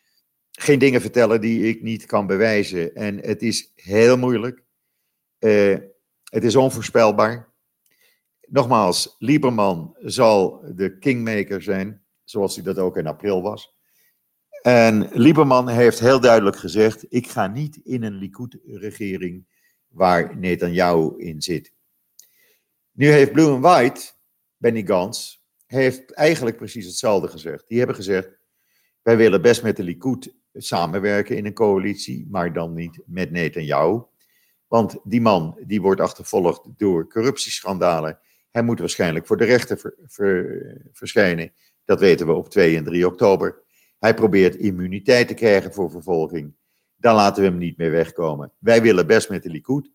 geen 0.50 0.78
dingen 0.78 1.00
vertellen 1.00 1.40
die 1.40 1.68
ik 1.68 1.82
niet 1.82 2.06
kan 2.06 2.26
bewijzen. 2.26 2.94
En 2.94 3.18
het 3.18 3.42
is 3.42 3.72
heel 3.74 4.16
moeilijk. 4.16 4.64
Uh, 5.38 5.78
het 6.24 6.44
is 6.44 6.56
onvoorspelbaar. 6.56 7.52
Nogmaals, 8.40 9.16
Lieberman 9.18 9.96
zal 9.98 10.64
de 10.74 10.98
kingmaker 10.98 11.62
zijn, 11.62 12.04
zoals 12.24 12.54
hij 12.54 12.64
dat 12.64 12.78
ook 12.78 12.96
in 12.96 13.06
april 13.06 13.42
was. 13.42 13.73
En 14.66 15.08
Lieberman 15.12 15.68
heeft 15.68 16.00
heel 16.00 16.20
duidelijk 16.20 16.56
gezegd: 16.56 17.06
ik 17.08 17.28
ga 17.28 17.46
niet 17.46 17.76
in 17.76 18.02
een 18.02 18.14
Likud-regering 18.14 19.46
waar 19.88 20.36
Netanyahu 20.36 21.14
in 21.16 21.42
zit. 21.42 21.72
Nu 22.92 23.06
heeft 23.06 23.32
Blue 23.32 23.50
and 23.50 23.62
White, 23.64 24.12
Benny 24.56 24.82
Gantz, 24.86 25.38
heeft 25.66 26.12
eigenlijk 26.12 26.56
precies 26.56 26.86
hetzelfde 26.86 27.28
gezegd. 27.28 27.64
Die 27.68 27.78
hebben 27.78 27.96
gezegd: 27.96 28.28
wij 29.02 29.16
willen 29.16 29.42
best 29.42 29.62
met 29.62 29.76
de 29.76 29.82
Likud 29.82 30.34
samenwerken 30.54 31.36
in 31.36 31.46
een 31.46 31.54
coalitie, 31.54 32.26
maar 32.30 32.52
dan 32.52 32.74
niet 32.74 33.00
met 33.06 33.30
Netanyahu. 33.30 34.02
Want 34.66 34.96
die 35.04 35.20
man 35.20 35.58
die 35.66 35.80
wordt 35.80 36.00
achtervolgd 36.00 36.68
door 36.76 37.08
corruptieschandalen. 37.08 38.18
Hij 38.50 38.62
moet 38.62 38.78
waarschijnlijk 38.78 39.26
voor 39.26 39.36
de 39.36 39.44
rechter 39.44 39.94
verschijnen. 40.92 41.52
Dat 41.84 42.00
weten 42.00 42.26
we 42.26 42.32
op 42.32 42.48
2 42.48 42.76
en 42.76 42.84
3 42.84 43.06
oktober. 43.06 43.62
Hij 44.04 44.14
probeert 44.14 44.54
immuniteit 44.54 45.28
te 45.28 45.34
krijgen 45.34 45.72
voor 45.72 45.90
vervolging. 45.90 46.54
Dan 46.96 47.14
laten 47.14 47.42
we 47.42 47.48
hem 47.48 47.58
niet 47.58 47.76
meer 47.76 47.90
wegkomen. 47.90 48.52
Wij 48.58 48.82
willen 48.82 49.06
best 49.06 49.28
met 49.28 49.42
de 49.42 49.50
Likud. 49.50 49.90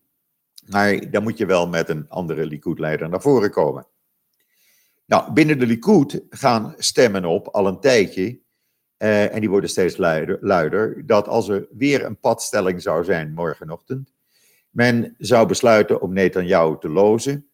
Maar 0.66 1.10
dan 1.10 1.22
moet 1.22 1.38
je 1.38 1.46
wel 1.46 1.68
met 1.68 1.88
een 1.88 2.08
andere 2.08 2.46
Likud-leider 2.46 3.08
naar 3.08 3.20
voren 3.20 3.50
komen. 3.50 3.86
Nou, 5.06 5.32
binnen 5.32 5.58
de 5.58 5.66
Likud 5.66 6.22
gaan 6.30 6.74
stemmen 6.78 7.24
op 7.24 7.48
al 7.48 7.66
een 7.66 7.80
tijdje. 7.80 8.40
Uh, 8.98 9.34
en 9.34 9.40
die 9.40 9.50
worden 9.50 9.70
steeds 9.70 9.96
luider, 9.96 10.38
luider. 10.40 11.06
Dat 11.06 11.28
als 11.28 11.48
er 11.48 11.68
weer 11.70 12.04
een 12.04 12.18
padstelling 12.18 12.82
zou 12.82 13.04
zijn 13.04 13.32
morgenochtend 13.34 14.12
men 14.70 15.14
zou 15.18 15.46
besluiten 15.46 16.00
om 16.00 16.12
Netanyahu 16.12 16.78
te 16.78 16.88
lozen 16.88 17.49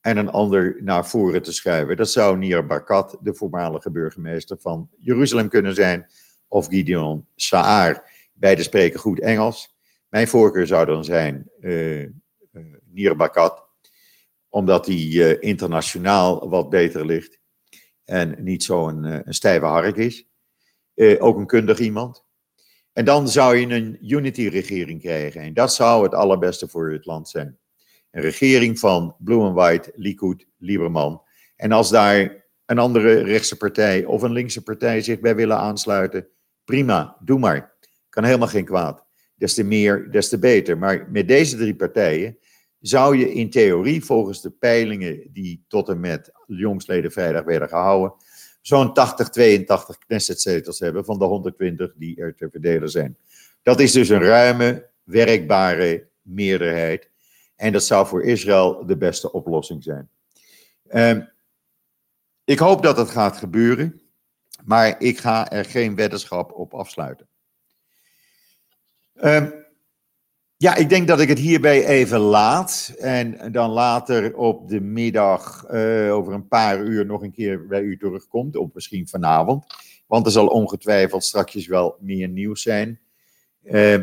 en 0.00 0.16
een 0.16 0.30
ander 0.30 0.76
naar 0.80 1.06
voren 1.06 1.42
te 1.42 1.52
schuiven. 1.52 1.96
Dat 1.96 2.10
zou 2.10 2.38
Nir 2.38 2.66
Barkat, 2.66 3.18
de 3.20 3.34
voormalige 3.34 3.90
burgemeester 3.90 4.58
van 4.60 4.88
Jeruzalem, 4.98 5.48
kunnen 5.48 5.74
zijn, 5.74 6.10
of 6.48 6.66
Gideon 6.66 7.26
Saar. 7.36 8.12
Beide 8.32 8.62
spreken 8.62 9.00
goed 9.00 9.20
Engels. 9.20 9.76
Mijn 10.08 10.28
voorkeur 10.28 10.66
zou 10.66 10.86
dan 10.86 11.04
zijn 11.04 11.50
uh, 11.60 12.08
Nir 12.84 13.16
Barkat, 13.16 13.64
omdat 14.48 14.86
hij 14.86 14.96
uh, 14.96 15.36
internationaal 15.40 16.48
wat 16.48 16.70
beter 16.70 17.06
ligt 17.06 17.38
en 18.04 18.36
niet 18.38 18.64
zo'n 18.64 19.04
een 19.04 19.34
stijve 19.34 19.64
hark 19.64 19.96
is. 19.96 20.26
ook 21.18 21.36
een 21.36 21.46
kundig 21.46 21.78
iemand. 21.78 22.24
En 22.92 23.04
dan 23.04 23.28
zou 23.28 23.56
je 23.56 23.74
een 23.74 24.12
unity-regering 24.14 25.00
krijgen. 25.00 25.40
En 25.40 25.54
dat 25.54 25.74
zou 25.74 26.02
het 26.02 26.14
allerbeste 26.14 26.68
voor 26.68 26.92
het 26.92 27.06
land 27.06 27.28
zijn. 27.28 27.58
Een 28.10 28.22
regering 28.22 28.78
van 28.78 29.16
Blue 29.18 29.40
and 29.40 29.54
White, 29.54 29.92
Likud, 29.94 30.46
Lieberman. 30.58 31.22
En 31.56 31.72
als 31.72 31.90
daar 31.90 32.44
een 32.66 32.78
andere 32.78 33.22
rechtse 33.22 33.56
partij 33.56 34.04
of 34.04 34.22
een 34.22 34.32
linkse 34.32 34.62
partij 34.62 35.00
zich 35.00 35.20
bij 35.20 35.34
willen 35.34 35.58
aansluiten, 35.58 36.28
prima, 36.64 37.16
doe 37.20 37.38
maar. 37.38 37.74
Kan 38.08 38.24
helemaal 38.24 38.48
geen 38.48 38.64
kwaad. 38.64 39.04
Des 39.34 39.54
te 39.54 39.64
meer, 39.64 40.10
des 40.10 40.28
te 40.28 40.38
beter. 40.38 40.78
Maar 40.78 41.08
met 41.10 41.28
deze 41.28 41.56
drie 41.56 41.76
partijen 41.76 42.38
zou 42.80 43.16
je 43.16 43.32
in 43.32 43.50
theorie, 43.50 44.04
volgens 44.04 44.42
de 44.42 44.50
peilingen 44.50 45.28
die 45.32 45.64
tot 45.68 45.88
en 45.88 46.00
met 46.00 46.32
jongsleden 46.46 47.12
vrijdag 47.12 47.44
werden 47.44 47.68
gehouden, 47.68 48.14
zo'n 48.60 48.94
80, 48.94 49.28
82 49.28 49.98
Knesset-zetels 49.98 50.78
hebben 50.78 51.04
van 51.04 51.18
de 51.18 51.24
120 51.24 51.92
die 51.96 52.20
er 52.20 52.34
te 52.34 52.48
verdelen 52.50 52.88
zijn. 52.88 53.16
Dat 53.62 53.80
is 53.80 53.92
dus 53.92 54.08
een 54.08 54.22
ruime, 54.22 54.88
werkbare 55.02 56.08
meerderheid. 56.22 57.09
En 57.60 57.72
dat 57.72 57.84
zou 57.84 58.06
voor 58.06 58.22
Israël 58.24 58.86
de 58.86 58.96
beste 58.96 59.32
oplossing 59.32 59.82
zijn. 59.82 60.08
Um, 60.88 61.30
ik 62.44 62.58
hoop 62.58 62.82
dat 62.82 62.96
het 62.96 63.10
gaat 63.10 63.36
gebeuren, 63.36 64.00
maar 64.64 65.00
ik 65.00 65.18
ga 65.18 65.50
er 65.50 65.64
geen 65.64 65.94
weddenschap 65.94 66.52
op 66.52 66.74
afsluiten. 66.74 67.28
Um, 69.14 69.52
ja, 70.56 70.74
ik 70.74 70.88
denk 70.88 71.08
dat 71.08 71.20
ik 71.20 71.28
het 71.28 71.38
hierbij 71.38 71.86
even 71.86 72.18
laat. 72.18 72.94
En 72.98 73.52
dan 73.52 73.70
later 73.70 74.36
op 74.36 74.68
de 74.68 74.80
middag, 74.80 75.64
uh, 75.70 76.14
over 76.14 76.32
een 76.32 76.48
paar 76.48 76.78
uur, 76.78 77.06
nog 77.06 77.22
een 77.22 77.32
keer 77.32 77.66
bij 77.66 77.82
u 77.82 77.98
terugkomt. 77.98 78.56
Of 78.56 78.68
misschien 78.72 79.08
vanavond. 79.08 79.66
Want 80.06 80.26
er 80.26 80.32
zal 80.32 80.46
ongetwijfeld 80.46 81.24
straks 81.24 81.66
wel 81.66 81.96
meer 82.00 82.28
nieuws 82.28 82.62
zijn. 82.62 83.00
Uh, 83.62 83.98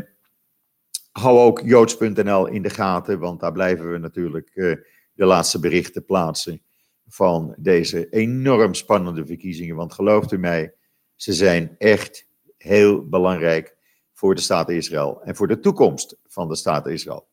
hou 1.17 1.39
ook 1.39 1.61
joods.nl 1.65 2.47
in 2.47 2.61
de 2.61 2.69
gaten, 2.69 3.19
want 3.19 3.39
daar 3.39 3.51
blijven 3.51 3.91
we 3.91 3.97
natuurlijk 3.97 4.51
uh, 4.53 4.75
de 5.13 5.25
laatste 5.25 5.59
berichten 5.59 6.05
plaatsen 6.05 6.61
van 7.07 7.55
deze 7.57 8.09
enorm 8.09 8.73
spannende 8.73 9.25
verkiezingen. 9.25 9.75
Want 9.75 9.93
gelooft 9.93 10.31
u 10.31 10.37
mij, 10.37 10.73
ze 11.15 11.33
zijn 11.33 11.75
echt 11.77 12.27
heel 12.57 13.07
belangrijk 13.07 13.75
voor 14.13 14.35
de 14.35 14.41
staat 14.41 14.69
Israël 14.69 15.21
en 15.23 15.35
voor 15.35 15.47
de 15.47 15.59
toekomst 15.59 16.17
van 16.27 16.47
de 16.47 16.55
staat 16.55 16.87
Israël. 16.87 17.27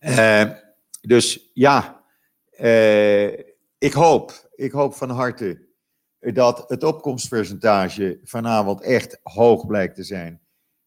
Uh, 0.00 0.50
dus 1.00 1.50
ja, 1.54 2.04
uh, 2.60 3.32
ik 3.78 3.92
hoop, 3.92 4.50
ik 4.54 4.72
hoop 4.72 4.94
van 4.94 5.10
harte 5.10 5.68
dat 6.20 6.64
het 6.68 6.84
opkomstpercentage 6.84 8.20
vanavond 8.24 8.82
echt 8.82 9.20
hoog 9.22 9.66
blijkt 9.66 9.94
te 9.94 10.04
zijn. 10.04 10.40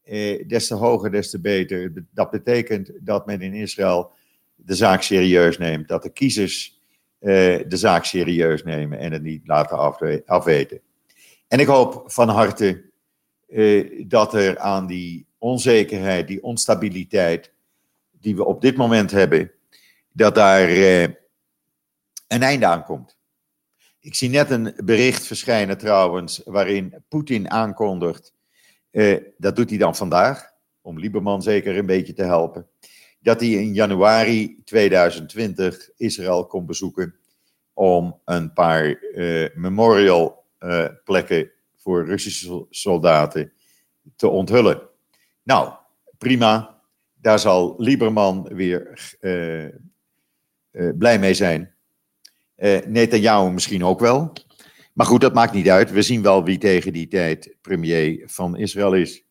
Uh, 0.05 0.47
des 0.47 0.67
te 0.67 0.73
hoger, 0.73 1.11
des 1.11 1.29
te 1.29 1.39
beter. 1.39 1.93
Dat 2.11 2.31
betekent 2.31 2.91
dat 2.99 3.25
men 3.25 3.41
in 3.41 3.53
Israël 3.53 4.11
de 4.55 4.75
zaak 4.75 5.01
serieus 5.01 5.57
neemt, 5.57 5.87
dat 5.87 6.03
de 6.03 6.09
kiezers 6.09 6.81
de 7.19 7.65
zaak 7.67 8.05
serieus 8.05 8.63
nemen 8.63 8.99
en 8.99 9.11
het 9.11 9.21
niet 9.21 9.47
laten 9.47 9.77
afweten. 10.25 10.81
En 11.47 11.59
ik 11.59 11.67
hoop 11.67 12.03
van 12.05 12.29
harte 12.29 12.83
eh, 13.53 14.03
dat 14.07 14.33
er 14.33 14.59
aan 14.59 14.87
die 14.87 15.25
onzekerheid, 15.37 16.27
die 16.27 16.43
onstabiliteit 16.43 17.51
die 18.11 18.35
we 18.35 18.45
op 18.45 18.61
dit 18.61 18.75
moment 18.75 19.11
hebben, 19.11 19.51
dat 20.11 20.35
daar 20.35 20.67
eh, 20.67 21.01
een 22.27 22.43
einde 22.43 22.65
aan 22.65 22.83
komt. 22.83 23.17
Ik 23.99 24.15
zie 24.15 24.29
net 24.29 24.49
een 24.49 24.73
bericht 24.83 25.25
verschijnen 25.25 25.77
trouwens, 25.77 26.41
waarin 26.45 27.03
Poetin 27.07 27.49
aankondigt, 27.49 28.33
eh, 28.93 29.17
dat 29.37 29.55
doet 29.55 29.69
hij 29.69 29.77
dan 29.77 29.95
vandaag, 29.95 30.51
om 30.81 30.99
Lieberman 30.99 31.41
zeker 31.41 31.77
een 31.77 31.85
beetje 31.85 32.13
te 32.13 32.23
helpen, 32.23 32.67
dat 33.19 33.39
hij 33.39 33.49
in 33.49 33.73
januari 33.73 34.61
2020 34.65 35.89
Israël 35.97 36.45
komt 36.45 36.65
bezoeken 36.65 37.15
om 37.73 38.19
een 38.25 38.53
paar 38.53 39.01
uh, 39.01 39.49
memorial 39.55 40.43
uh, 40.59 40.85
plekken 41.03 41.51
voor 41.75 42.05
Russische 42.05 42.65
soldaten 42.69 43.51
te 44.15 44.27
onthullen. 44.27 44.81
Nou, 45.43 45.73
prima. 46.17 46.81
Daar 47.13 47.39
zal 47.39 47.75
Lieberman 47.77 48.47
weer 48.53 48.99
blij 50.71 51.19
mee 51.19 51.33
zijn. 51.33 51.73
Uh, 52.57 52.85
Netanyahu 52.85 53.51
misschien 53.51 53.85
ook 53.85 53.99
wel. 53.99 54.33
Maar 54.93 55.05
goed, 55.05 55.21
dat 55.21 55.33
maakt 55.33 55.53
niet 55.53 55.69
uit. 55.69 55.91
We 55.91 56.01
zien 56.01 56.21
wel 56.21 56.43
wie 56.43 56.57
tegen 56.57 56.93
die 56.93 57.07
tijd 57.07 57.55
premier 57.61 58.23
van 58.25 58.57
Israël 58.57 58.93
is. 58.93 59.25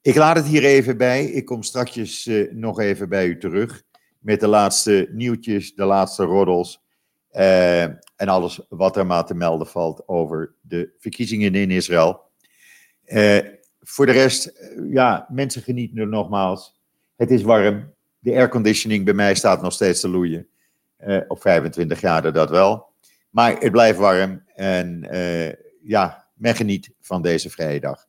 Ik 0.00 0.14
laat 0.14 0.36
het 0.36 0.46
hier 0.46 0.64
even 0.64 0.96
bij. 0.96 1.24
Ik 1.24 1.44
kom 1.44 1.62
straks 1.62 2.28
nog 2.50 2.80
even 2.80 3.08
bij 3.08 3.26
u 3.26 3.38
terug. 3.38 3.82
Met 4.18 4.40
de 4.40 4.48
laatste 4.48 5.08
nieuwtjes, 5.12 5.74
de 5.74 5.84
laatste 5.84 6.24
roddels. 6.24 6.86
Uh, 7.32 7.82
en 7.82 8.28
alles 8.28 8.66
wat 8.68 8.96
er 8.96 9.06
maar 9.06 9.24
te 9.24 9.34
melden 9.34 9.66
valt 9.66 10.08
over 10.08 10.54
de 10.60 10.94
verkiezingen 10.98 11.54
in 11.54 11.70
Israël. 11.70 12.20
Uh, 13.06 13.38
voor 13.80 14.06
de 14.06 14.12
rest, 14.12 14.52
ja, 14.90 15.26
mensen 15.30 15.62
genieten 15.62 15.98
er 15.98 16.08
nogmaals. 16.08 16.80
Het 17.16 17.30
is 17.30 17.42
warm. 17.42 17.94
De 18.18 18.34
airconditioning 18.34 19.04
bij 19.04 19.14
mij 19.14 19.34
staat 19.34 19.62
nog 19.62 19.72
steeds 19.72 20.00
te 20.00 20.08
loeien. 20.08 20.48
op 21.28 21.40
25 21.40 21.98
graden 21.98 22.32
dat 22.32 22.50
wel. 22.50 22.87
Maar 23.28 23.58
het 23.58 23.72
blijft 23.72 23.98
warm 23.98 24.42
en 24.54 25.06
ja, 25.82 26.28
men 26.34 26.54
geniet 26.54 26.90
van 27.00 27.22
deze 27.22 27.50
vrije 27.50 27.80
dag. 27.80 28.06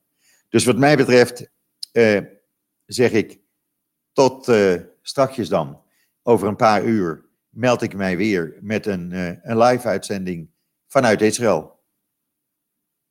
Dus 0.49 0.65
wat 0.65 0.77
mij 0.77 0.97
betreft 0.97 1.49
zeg 2.85 3.11
ik 3.11 3.39
tot 4.13 4.51
strakjes 5.01 5.49
dan. 5.49 5.81
Over 6.23 6.47
een 6.47 6.55
paar 6.55 6.83
uur 6.83 7.25
meld 7.49 7.81
ik 7.81 7.95
mij 7.95 8.17
weer 8.17 8.57
met 8.61 8.85
een, 8.85 9.11
een 9.49 9.57
live 9.57 9.87
uitzending 9.87 10.49
vanuit 10.87 11.21
Israël. 11.21 11.78